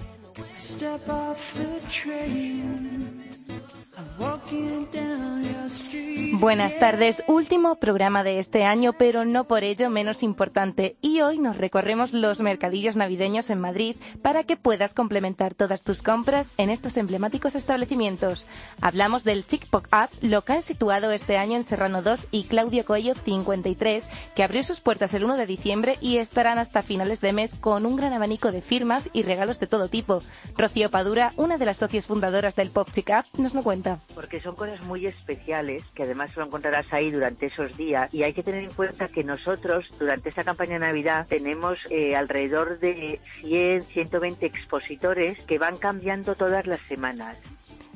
Buenas 6.32 6.78
tardes, 6.78 7.22
último 7.26 7.76
programa 7.76 8.24
de 8.24 8.38
este 8.38 8.64
año, 8.64 8.92
pero 8.92 9.24
no 9.24 9.44
por 9.44 9.64
ello 9.64 9.88
menos 9.88 10.22
importante. 10.22 10.96
Y 11.00 11.20
hoy 11.20 11.38
nos 11.38 11.56
recorremos 11.56 12.12
los 12.12 12.40
mercadillos 12.40 12.96
navideños 12.96 13.50
en 13.50 13.60
Madrid 13.60 13.96
para 14.20 14.44
que 14.44 14.56
puedas 14.56 14.94
complementar 14.94 15.54
todas 15.54 15.82
tus 15.82 16.02
compras 16.02 16.54
en 16.58 16.70
estos 16.70 16.96
emblemáticos 16.96 17.54
establecimientos. 17.54 18.46
Hablamos 18.80 19.24
del 19.24 19.46
Chic 19.46 19.66
Pop 19.66 19.86
Up, 19.92 20.10
local 20.20 20.62
situado 20.62 21.03
este 21.10 21.36
año 21.36 21.56
en 21.56 21.64
Serrano 21.64 22.02
2 22.02 22.28
y 22.30 22.44
Claudio 22.44 22.84
Coello 22.84 23.14
53, 23.14 24.08
que 24.34 24.42
abrió 24.42 24.62
sus 24.62 24.80
puertas 24.80 25.14
el 25.14 25.24
1 25.24 25.36
de 25.36 25.46
diciembre 25.46 25.98
y 26.00 26.18
estarán 26.18 26.58
hasta 26.58 26.82
finales 26.82 27.20
de 27.20 27.32
mes 27.32 27.54
con 27.54 27.86
un 27.86 27.96
gran 27.96 28.12
abanico 28.12 28.52
de 28.52 28.60
firmas 28.60 29.10
y 29.12 29.22
regalos 29.22 29.60
de 29.60 29.66
todo 29.66 29.88
tipo. 29.88 30.22
Rocío 30.56 30.90
Padura, 30.90 31.32
una 31.36 31.58
de 31.58 31.64
las 31.66 31.78
socias 31.78 32.06
fundadoras 32.06 32.56
del 32.56 32.70
Pop 32.70 32.88
Chic 32.92 33.10
Up, 33.10 33.24
nos 33.38 33.54
lo 33.54 33.62
cuenta. 33.62 33.98
Porque 34.14 34.40
son 34.40 34.54
cosas 34.54 34.82
muy 34.84 35.06
especiales 35.06 35.82
que 35.94 36.04
además 36.04 36.36
lo 36.36 36.44
encontrarás 36.44 36.86
ahí 36.90 37.10
durante 37.10 37.46
esos 37.46 37.76
días 37.76 38.12
y 38.12 38.22
hay 38.22 38.32
que 38.32 38.42
tener 38.42 38.64
en 38.64 38.72
cuenta 38.72 39.08
que 39.08 39.24
nosotros 39.24 39.86
durante 39.98 40.28
esta 40.28 40.44
campaña 40.44 40.74
de 40.74 40.80
Navidad 40.80 41.26
tenemos 41.28 41.78
eh, 41.90 42.16
alrededor 42.16 42.78
de 42.78 43.20
100, 43.40 43.82
120 43.82 44.46
expositores 44.46 45.38
que 45.42 45.58
van 45.58 45.76
cambiando 45.76 46.34
todas 46.34 46.66
las 46.66 46.80
semanas. 46.82 47.36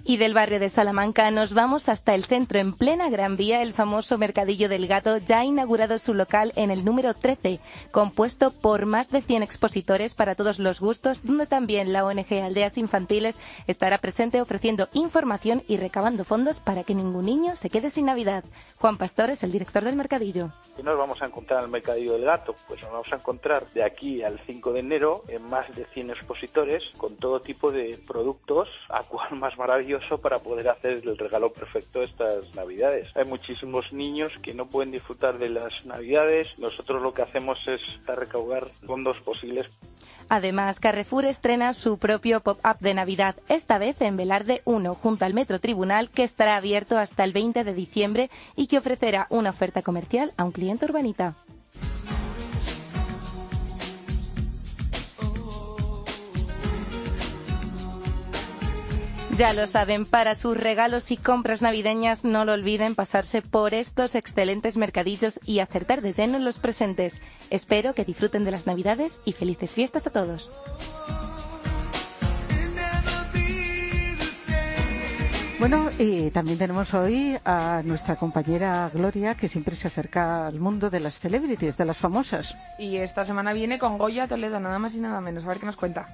Y 0.05 0.17
del 0.17 0.33
barrio 0.33 0.59
de 0.59 0.71
Salamanca 0.71 1.31
nos 1.31 1.53
vamos 1.53 1.89
hasta 1.89 2.15
el 2.15 2.25
centro, 2.25 2.59
en 2.59 2.73
plena 2.73 3.11
Gran 3.11 3.37
Vía, 3.37 3.61
el 3.61 3.75
famoso 3.75 4.17
Mercadillo 4.17 4.69
del 4.71 4.87
Gato 4.87 5.19
ya 5.19 5.41
ha 5.41 5.45
inaugurado 5.45 5.99
su 5.99 6.15
local 6.15 6.53
en 6.57 6.71
el 6.71 6.85
número 6.85 7.13
13, 7.13 7.61
compuesto 7.91 8.51
por 8.51 8.87
más 8.87 9.11
de 9.11 9.21
100 9.21 9.43
expositores 9.43 10.15
para 10.15 10.35
todos 10.35 10.59
los 10.59 10.81
gustos, 10.81 11.25
donde 11.25 11.47
también 11.47 11.93
la 11.93 12.07
ONG 12.07 12.33
Aldeas 12.43 12.79
Infantiles 12.79 13.37
estará 13.67 13.99
presente 13.99 14.41
ofreciendo 14.41 14.89
información 14.95 15.63
y 15.69 15.77
recabando 15.77 16.25
fondos 16.25 16.61
para 16.61 16.85
que 16.85 16.95
ningún 16.95 17.27
niño 17.27 17.55
se 17.55 17.69
quede 17.69 17.91
sin 17.91 18.07
Navidad. 18.07 18.45
Juan 18.79 18.97
Pastor 18.97 19.29
es 19.29 19.43
el 19.45 19.53
director 19.53 19.85
del 19.85 19.97
Mercadillo. 19.97 20.53
¿Qué 20.75 20.83
nos 20.83 20.97
vamos 20.97 21.21
a 21.21 21.27
encontrar 21.27 21.59
en 21.61 21.67
el 21.67 21.71
Mercadillo 21.71 22.15
del 22.15 22.25
Gato? 22.25 22.55
Pues 22.67 22.81
nos 22.83 22.93
vamos 22.93 23.13
a 23.13 23.17
encontrar 23.17 23.67
de 23.75 23.85
aquí 23.85 24.23
al 24.23 24.41
5 24.47 24.73
de 24.73 24.81
enero 24.81 25.25
en 25.29 25.43
más 25.43 25.75
de 25.75 25.85
100 25.85 26.11
expositores 26.11 26.83
con 26.97 27.17
todo 27.17 27.41
tipo 27.41 27.71
de 27.71 27.99
productos, 28.07 28.69
a 28.89 29.03
cual 29.03 29.35
más 29.37 29.59
maravilloso 29.59 29.88
para 30.21 30.39
poder 30.39 30.69
hacer 30.69 31.01
el 31.05 31.17
regalo 31.17 31.53
perfecto 31.53 32.03
estas 32.03 32.55
navidades. 32.55 33.09
Hay 33.15 33.25
muchísimos 33.25 33.91
niños 33.93 34.33
que 34.43 34.53
no 34.53 34.67
pueden 34.67 34.91
disfrutar 34.91 35.39
de 35.39 35.49
las 35.49 35.73
navidades. 35.87 36.47
Nosotros 36.59 37.03
lo 37.03 37.15
que 37.15 37.23
hacemos 37.23 37.59
es 37.67 37.81
recaudar 38.07 38.69
fondos 38.87 39.19
posibles. 39.21 39.67
Además, 40.29 40.79
Carrefour 40.79 41.25
estrena 41.25 41.73
su 41.73 41.99
propio 41.99 42.41
pop-up 42.41 42.79
de 42.81 42.93
Navidad, 42.93 43.37
esta 43.49 43.79
vez 43.79 44.01
en 44.03 44.17
Velarde 44.17 44.61
1, 44.67 44.95
junto 44.95 45.25
al 45.25 45.33
Metro 45.33 45.59
Tribunal, 45.59 46.11
que 46.11 46.23
estará 46.23 46.57
abierto 46.57 46.99
hasta 46.99 47.25
el 47.25 47.33
20 47.33 47.65
de 47.65 47.75
diciembre 47.75 48.31
y 48.55 48.67
que 48.67 48.79
ofrecerá 48.79 49.27
una 49.31 49.51
oferta 49.51 49.81
comercial 49.81 50.33
a 50.37 50.45
un 50.45 50.53
cliente 50.53 50.85
urbanita. 50.85 51.35
Ya 59.39 59.53
lo 59.53 59.69
saben, 59.69 60.05
para 60.05 60.35
sus 60.35 60.57
regalos 60.57 61.13
y 61.13 61.17
compras 61.17 61.63
navideñas 61.63 62.25
no 62.25 62.45
lo 62.45 62.55
olviden 62.55 62.97
pasarse 62.97 63.41
por 63.41 63.73
estos 63.73 64.17
excelentes 64.17 64.77
mercadillos 64.77 65.39
y 65.45 65.61
acertar 65.61 66.03
de 66.03 66.13
lleno 66.13 66.39
en 66.39 66.45
los 66.45 66.59
presentes. 66.59 67.23
Espero 67.49 67.95
que 67.95 68.05
disfruten 68.05 68.45
de 68.45 68.51
las 68.51 68.67
navidades 68.67 69.21
y 69.25 69.35
felices 69.35 69.77
fiestas 69.77 70.09
a 70.09 70.11
todos. 70.11 70.51
Bueno, 75.61 75.89
y 76.01 76.31
también 76.31 76.59
tenemos 76.59 76.93
hoy 76.93 77.39
a 77.45 77.83
nuestra 77.85 78.17
compañera 78.17 78.91
Gloria, 78.93 79.37
que 79.37 79.49
siempre 79.49 79.77
se 79.77 79.87
acerca 79.87 80.49
al 80.49 80.59
mundo 80.59 80.91
de 80.91 80.99
las 80.99 81.15
celebrities, 81.15 81.77
de 81.77 81.85
las 81.85 81.97
famosas. 81.97 82.57
Y 82.77 82.97
esta 82.97 83.25
semana 83.25 83.53
viene 83.53 83.79
con 83.79 83.99
Goya 83.99 84.27
Toledo, 84.27 84.59
nada 84.59 84.81
más 84.81 84.97
y 84.97 84.99
nada 84.99 85.21
menos. 85.21 85.45
A 85.45 85.49
ver 85.49 85.61
qué 85.61 85.67
nos 85.67 85.77
cuenta. 85.77 86.09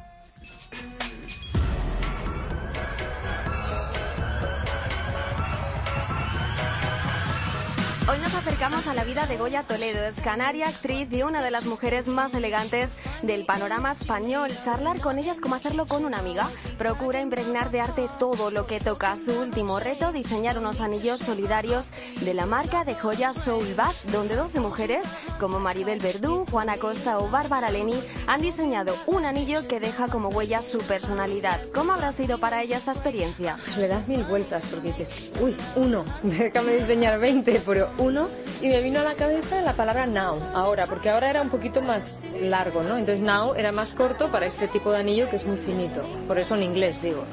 Hoy 8.07 8.19
nos 8.19 8.35
acercamos 8.35 8.87
a 8.87 8.93
la 8.93 9.03
vida 9.03 9.27
de 9.27 9.39
Goya 9.39 9.63
Toledo. 9.63 10.05
Es 10.05 10.21
canaria, 10.21 10.69
actriz 10.69 11.09
y 11.11 11.23
una 11.23 11.43
de 11.43 11.51
las 11.51 11.65
mujeres 11.65 12.07
más 12.07 12.35
elegantes 12.35 12.91
del 13.23 13.47
panorama 13.47 13.93
español. 13.93 14.51
Charlar 14.63 15.01
con 15.01 15.19
ella 15.19 15.33
es 15.33 15.41
como 15.41 15.55
hacerlo 15.55 15.87
con 15.87 16.05
una 16.05 16.19
amiga. 16.19 16.47
Procura 16.77 17.23
impregnar 17.23 17.71
de 17.71 17.81
arte 17.81 18.07
todo 18.19 18.51
lo 18.51 18.67
que 18.67 18.79
toca. 18.79 19.17
Su 19.17 19.41
último 19.41 19.81
reto, 19.81 20.13
diseñar 20.13 20.59
unos 20.59 20.83
anillos 20.83 21.21
solidarios 21.21 21.87
de 22.21 22.35
la 22.35 22.45
marca 22.45 22.85
de 22.85 22.95
joyas 22.95 23.43
Soul 23.43 23.73
Bath, 23.75 23.97
donde 24.13 24.37
12 24.37 24.61
mujeres, 24.61 25.07
como 25.41 25.59
Maribel 25.59 25.99
Verdú, 25.99 26.45
Juana 26.51 26.77
Costa 26.77 27.19
o 27.21 27.31
Bárbara 27.31 27.71
Leni, 27.71 27.99
han 28.27 28.43
diseñado 28.43 28.95
un 29.07 29.25
anillo 29.25 29.67
que 29.67 29.81
deja 29.81 30.09
como 30.09 30.29
huella 30.29 30.61
su 30.61 30.77
personalidad. 30.77 31.59
¿Cómo 31.75 31.95
habrá 31.95 32.13
sido 32.13 32.39
para 32.39 32.63
ella 32.63 32.77
esta 32.77 32.93
experiencia? 32.93 33.57
Pues 33.65 33.79
le 33.79 33.89
das 33.89 34.09
mil 34.09 34.25
vueltas 34.25 34.67
porque 34.71 34.89
dices, 34.89 35.31
uy, 35.41 35.57
uno, 35.77 36.05
déjame 36.23 36.75
diseñar 36.75 37.19
20, 37.19 37.63
pero 37.65 37.94
uno 37.99 38.29
y 38.61 38.69
me 38.69 38.81
vino 38.81 39.01
a 39.01 39.05
la 39.05 39.15
cabeza 39.15 39.63
la 39.63 39.75
palabra 39.75 40.07
now, 40.07 40.41
ahora, 40.55 40.87
porque 40.87 41.11
ahora 41.11 41.31
era 41.31 41.43
un 41.43 41.51
poquito 41.51 41.83
más 41.83 42.25
largo, 42.41 42.83
¿no? 42.83 42.97
Entonces 42.97 43.23
now 43.23 43.55
era 43.55 43.73
más 43.73 43.95
corto 43.95 44.31
para 44.31 44.47
este 44.47 44.69
tipo 44.69 44.91
de 44.93 44.99
anillo 44.99 45.29
que 45.29 45.37
es 45.37 45.47
muy 45.47 45.57
finito, 45.57 46.03
por 46.27 46.39
eso 46.39 46.55
en 46.55 46.63
inglés 46.63 47.03
digo. 47.03 47.25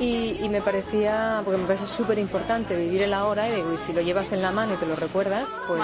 Y, 0.00 0.48
me 0.48 0.62
parecía, 0.62 1.42
porque 1.44 1.58
me 1.60 1.66
parece 1.66 1.84
súper 1.84 2.18
importante 2.18 2.74
vivir 2.74 3.02
el 3.02 3.12
ahora 3.12 3.48
y 3.50 3.56
digo, 3.56 3.74
y 3.74 3.76
si 3.76 3.92
lo 3.92 4.00
llevas 4.00 4.32
en 4.32 4.40
la 4.40 4.50
mano 4.50 4.72
y 4.72 4.76
te 4.78 4.86
lo 4.86 4.96
recuerdas, 4.96 5.50
pues 5.68 5.78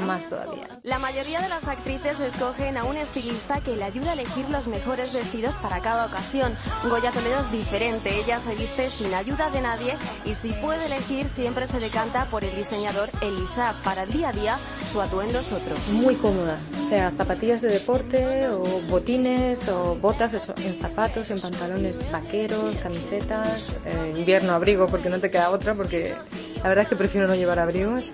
más 0.00 0.28
todavía, 0.28 0.66
La 0.82 0.98
mayoría 0.98 1.42
de 1.42 1.48
las 1.50 1.68
actrices 1.68 2.18
escogen 2.20 2.78
a 2.78 2.84
un 2.84 2.96
estilista 2.96 3.60
que 3.60 3.76
le 3.76 3.84
ayuda 3.84 4.10
a 4.10 4.12
elegir 4.14 4.48
los 4.48 4.66
mejores 4.66 5.12
vestidos 5.12 5.54
para 5.56 5.78
cada 5.80 6.06
ocasión. 6.06 6.52
Goya 6.88 7.12
Toledo 7.12 7.38
es 7.38 7.52
diferente, 7.52 8.10
ella 8.18 8.40
se 8.40 8.54
viste 8.54 8.88
sin 8.88 9.12
ayuda 9.12 9.50
de 9.50 9.60
nadie 9.60 9.94
y 10.24 10.34
si 10.34 10.52
puede 10.54 10.86
elegir 10.86 11.28
siempre 11.28 11.66
se 11.66 11.78
decanta 11.78 12.24
por 12.24 12.44
el 12.44 12.56
diseñador 12.56 13.10
Elisa. 13.20 13.74
Para 13.84 14.04
el 14.04 14.10
día 14.10 14.30
a 14.30 14.32
día 14.32 14.56
su 14.90 15.00
atuendo 15.02 15.38
es 15.38 15.52
otro. 15.52 15.76
Muy 15.92 16.14
cómoda, 16.16 16.56
o 16.84 16.88
sea, 16.88 17.10
zapatillas 17.10 17.60
de 17.60 17.68
deporte 17.68 18.48
o 18.48 18.62
botines 18.88 19.68
o 19.68 19.96
botas 19.96 20.32
en 20.56 20.80
zapatos, 20.80 21.30
en 21.30 21.40
pantalones 21.40 21.98
vaqueros, 22.10 22.74
camisetas 22.76 23.49
eh, 23.84 24.14
invierno 24.16 24.52
abrigo 24.52 24.86
porque 24.86 25.08
no 25.08 25.20
te 25.20 25.30
queda 25.30 25.50
otra, 25.50 25.74
porque 25.74 26.14
la 26.56 26.68
verdad 26.68 26.82
es 26.82 26.88
que 26.88 26.96
prefiero 26.96 27.26
no 27.26 27.34
llevar 27.34 27.58
abrigos, 27.58 28.10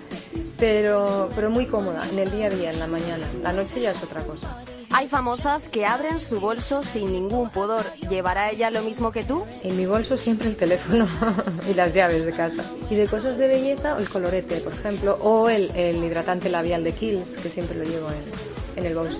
pero, 0.59 1.29
pero 1.35 1.49
muy 1.49 1.65
cómoda 1.65 2.01
en 2.11 2.19
el 2.19 2.31
día 2.31 2.47
a 2.47 2.49
día, 2.49 2.71
en 2.71 2.79
la 2.79 2.87
mañana. 2.87 3.25
La 3.43 3.53
noche 3.53 3.81
ya 3.81 3.91
es 3.91 4.03
otra 4.03 4.23
cosa. 4.23 4.63
Hay 4.91 5.07
famosas 5.07 5.67
que 5.67 5.85
abren 5.85 6.19
su 6.19 6.39
bolso 6.39 6.81
sin 6.81 7.11
ningún 7.11 7.49
pudor. 7.49 7.83
¿Llevará 8.09 8.51
ella 8.51 8.71
lo 8.71 8.81
mismo 8.81 9.11
que 9.11 9.23
tú? 9.23 9.43
En 9.63 9.75
mi 9.75 9.85
bolso 9.85 10.17
siempre 10.17 10.47
el 10.47 10.55
teléfono 10.55 11.07
y 11.69 11.73
las 11.73 11.93
llaves 11.93 12.25
de 12.25 12.31
casa. 12.31 12.63
Y 12.89 12.95
de 12.95 13.07
cosas 13.07 13.37
de 13.37 13.47
belleza, 13.47 13.97
el 13.99 14.09
colorete, 14.09 14.57
por 14.57 14.73
ejemplo, 14.73 15.17
o 15.21 15.49
el, 15.49 15.71
el 15.75 16.03
hidratante 16.03 16.49
labial 16.49 16.83
de 16.83 16.93
Kills, 16.93 17.29
que 17.31 17.49
siempre 17.49 17.77
lo 17.77 17.83
llevo 17.83 18.07
en, 18.09 18.77
en 18.77 18.85
el 18.85 18.95
bolso. 18.95 19.19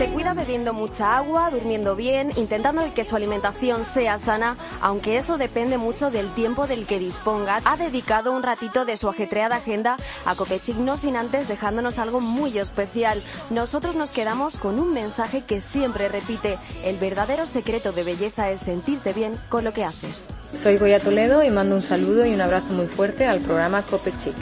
Se 0.00 0.08
cuida 0.08 0.32
bebiendo 0.32 0.72
mucha 0.72 1.18
agua, 1.18 1.50
durmiendo 1.50 1.94
bien, 1.94 2.32
intentando 2.36 2.82
que 2.94 3.04
su 3.04 3.16
alimentación 3.16 3.84
sea 3.84 4.18
sana, 4.18 4.56
aunque 4.80 5.18
eso 5.18 5.36
depende 5.36 5.76
mucho 5.76 6.10
del 6.10 6.32
tiempo 6.32 6.66
del 6.66 6.86
que 6.86 6.98
disponga. 6.98 7.60
Ha 7.66 7.76
dedicado 7.76 8.32
un 8.32 8.42
ratito 8.42 8.86
de 8.86 8.96
su 8.96 9.10
ajetreada 9.10 9.56
agenda 9.56 9.98
a 10.24 10.34
Copechic, 10.34 10.76
no 10.76 10.96
sin 10.96 11.16
antes 11.16 11.48
dejándonos 11.48 11.98
algo 11.98 12.22
muy 12.22 12.56
especial. 12.56 13.20
Nosotros 13.50 13.94
nos 13.94 14.10
quedamos 14.10 14.56
con 14.56 14.80
un 14.80 14.94
mensaje 14.94 15.42
que 15.42 15.60
siempre 15.60 16.08
repite, 16.08 16.56
el 16.82 16.96
verdadero 16.96 17.44
secreto 17.44 17.92
de 17.92 18.02
belleza 18.02 18.50
es 18.50 18.62
sentirte 18.62 19.12
bien 19.12 19.38
con 19.50 19.64
lo 19.64 19.74
que 19.74 19.84
haces. 19.84 20.28
Soy 20.54 20.78
Goya 20.78 21.00
Toledo 21.00 21.42
y 21.44 21.50
mando 21.50 21.76
un 21.76 21.82
saludo 21.82 22.24
y 22.24 22.32
un 22.32 22.40
abrazo 22.40 22.72
muy 22.72 22.86
fuerte 22.86 23.26
al 23.26 23.40
programa 23.40 23.82
Copechic. 23.82 24.34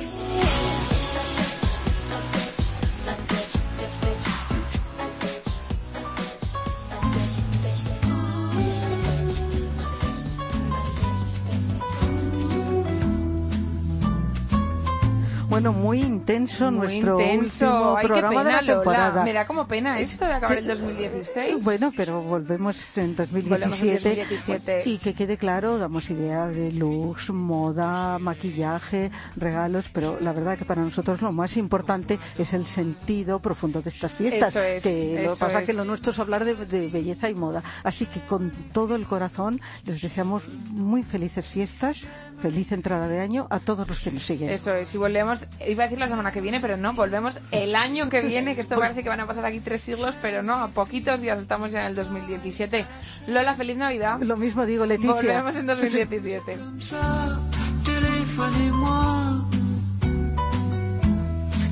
Bueno, 15.61 15.73
muy 15.73 16.01
intenso 16.03 16.71
nuestro 16.71 17.17
último 17.17 17.99
programa 18.01 18.45
de 18.45 18.53
la 18.53 18.63
temporada. 18.63 19.25
Me 19.25 19.33
da 19.33 19.45
como 19.45 19.67
pena 19.67 19.99
esto 19.99 20.25
de 20.25 20.35
acabar 20.35 20.59
el 20.59 20.69
2016. 20.69 21.65
Bueno, 21.65 21.91
pero 21.97 22.23
volvemos 22.23 22.97
en 22.97 23.17
2017, 23.17 24.83
y 24.85 24.99
que 24.99 25.15
quede 25.15 25.37
claro, 25.37 25.79
damos 25.79 26.11
idea 26.11 26.47
de 26.47 26.71
looks, 26.71 27.31
moda, 27.31 28.21
maquillaje, 28.21 29.11
regalos, 29.37 29.87
pero 29.93 30.19
la 30.21 30.33
verdad 30.33 30.57
que 30.57 30.65
para 30.65 30.83
nosotros 30.83 31.23
lo 31.23 31.33
más 31.33 31.57
importante 31.57 32.21
es 32.39 32.53
el 32.53 32.65
sentido 32.65 33.41
profundo 33.41 33.83
de 33.83 33.91
estas 33.91 34.13
fiestas. 34.13 34.51
Eso 34.51 34.63
es, 34.63 34.83
que 34.85 35.25
lo 35.25 35.35
que 35.35 35.41
pasa 35.41 35.61
es 35.61 35.67
que 35.67 35.73
lo 35.73 35.85
nuestro 35.85 36.13
es 36.13 36.19
hablar 36.21 36.45
de, 36.45 36.55
de 36.55 36.87
belleza 36.87 37.29
y 37.29 37.35
moda. 37.35 37.65
Así 37.83 38.07
que 38.07 38.21
con 38.21 38.53
todo 38.73 38.95
el 38.95 39.07
corazón 39.07 39.61
les 39.85 40.01
deseamos 40.01 40.45
muy 40.71 41.03
felices 41.03 41.45
fiestas, 41.47 42.05
feliz 42.41 42.73
entrada 42.73 43.09
de 43.09 43.21
año 43.21 43.47
a 43.51 43.59
todos 43.61 43.87
los 43.89 44.01
que 44.01 44.11
nos 44.11 44.23
siguen. 44.23 44.51
Eso 44.51 44.75
es, 44.75 44.95
y 44.95 44.99
volvemos 44.99 45.47
iba 45.67 45.85
a 45.85 45.87
decir 45.87 45.99
la 45.99 46.09
semana 46.09 46.33
que 46.33 46.41
viene, 46.41 46.61
pero 46.61 46.77
no, 46.77 46.95
volvemos 46.95 47.41
el 47.51 47.75
año 47.75 48.09
que 48.09 48.21
viene, 48.21 48.55
que 48.55 48.61
esto 48.61 48.79
parece 48.79 49.03
que 49.03 49.09
van 49.09 49.21
a 49.21 49.27
pasar 49.27 49.45
aquí 49.45 49.61
tres 49.61 49.81
siglos, 49.81 50.15
pero 50.21 50.43
no, 50.43 50.55
a 50.55 50.69
poquitos 50.69 51.21
días 51.21 51.39
estamos 51.39 51.73
ya 51.73 51.81
en 51.81 51.87
el 51.89 51.95
2017. 51.95 52.85
Lola, 53.27 53.55
feliz 53.55 53.77
Navidad. 53.77 54.19
Lo 54.21 54.37
mismo 54.37 54.67
digo, 54.67 54.87
Leticia. 54.87 55.13
Volvemos 55.13 55.57
en 55.57 55.67
2017. 55.67 56.59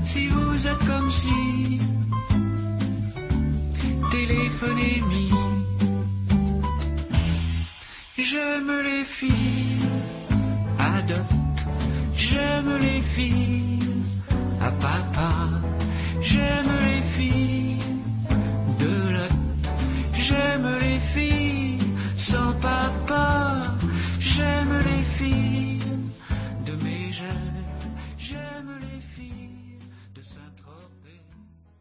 Si 0.05 0.29
vous 0.29 0.67
êtes 0.67 0.87
comme 0.87 1.11
si 1.11 1.67
Je 8.19 8.61
me 8.61 8.83
les 8.83 9.05
filles, 9.05 9.86
J'aime 12.17 12.79
les 12.81 13.01
filles 13.01 13.79
à 14.61 14.71
papa, 14.73 15.31
j'aime 16.21 16.71
les 16.87 17.03
filles 17.03 17.79
de 18.81 19.13
l'autre, 19.15 19.73
j'aime 20.15 20.69
les 20.81 20.99
filles 20.99 21.79
sans 22.17 22.53
papa, 22.61 23.63
j'aime 24.19 24.76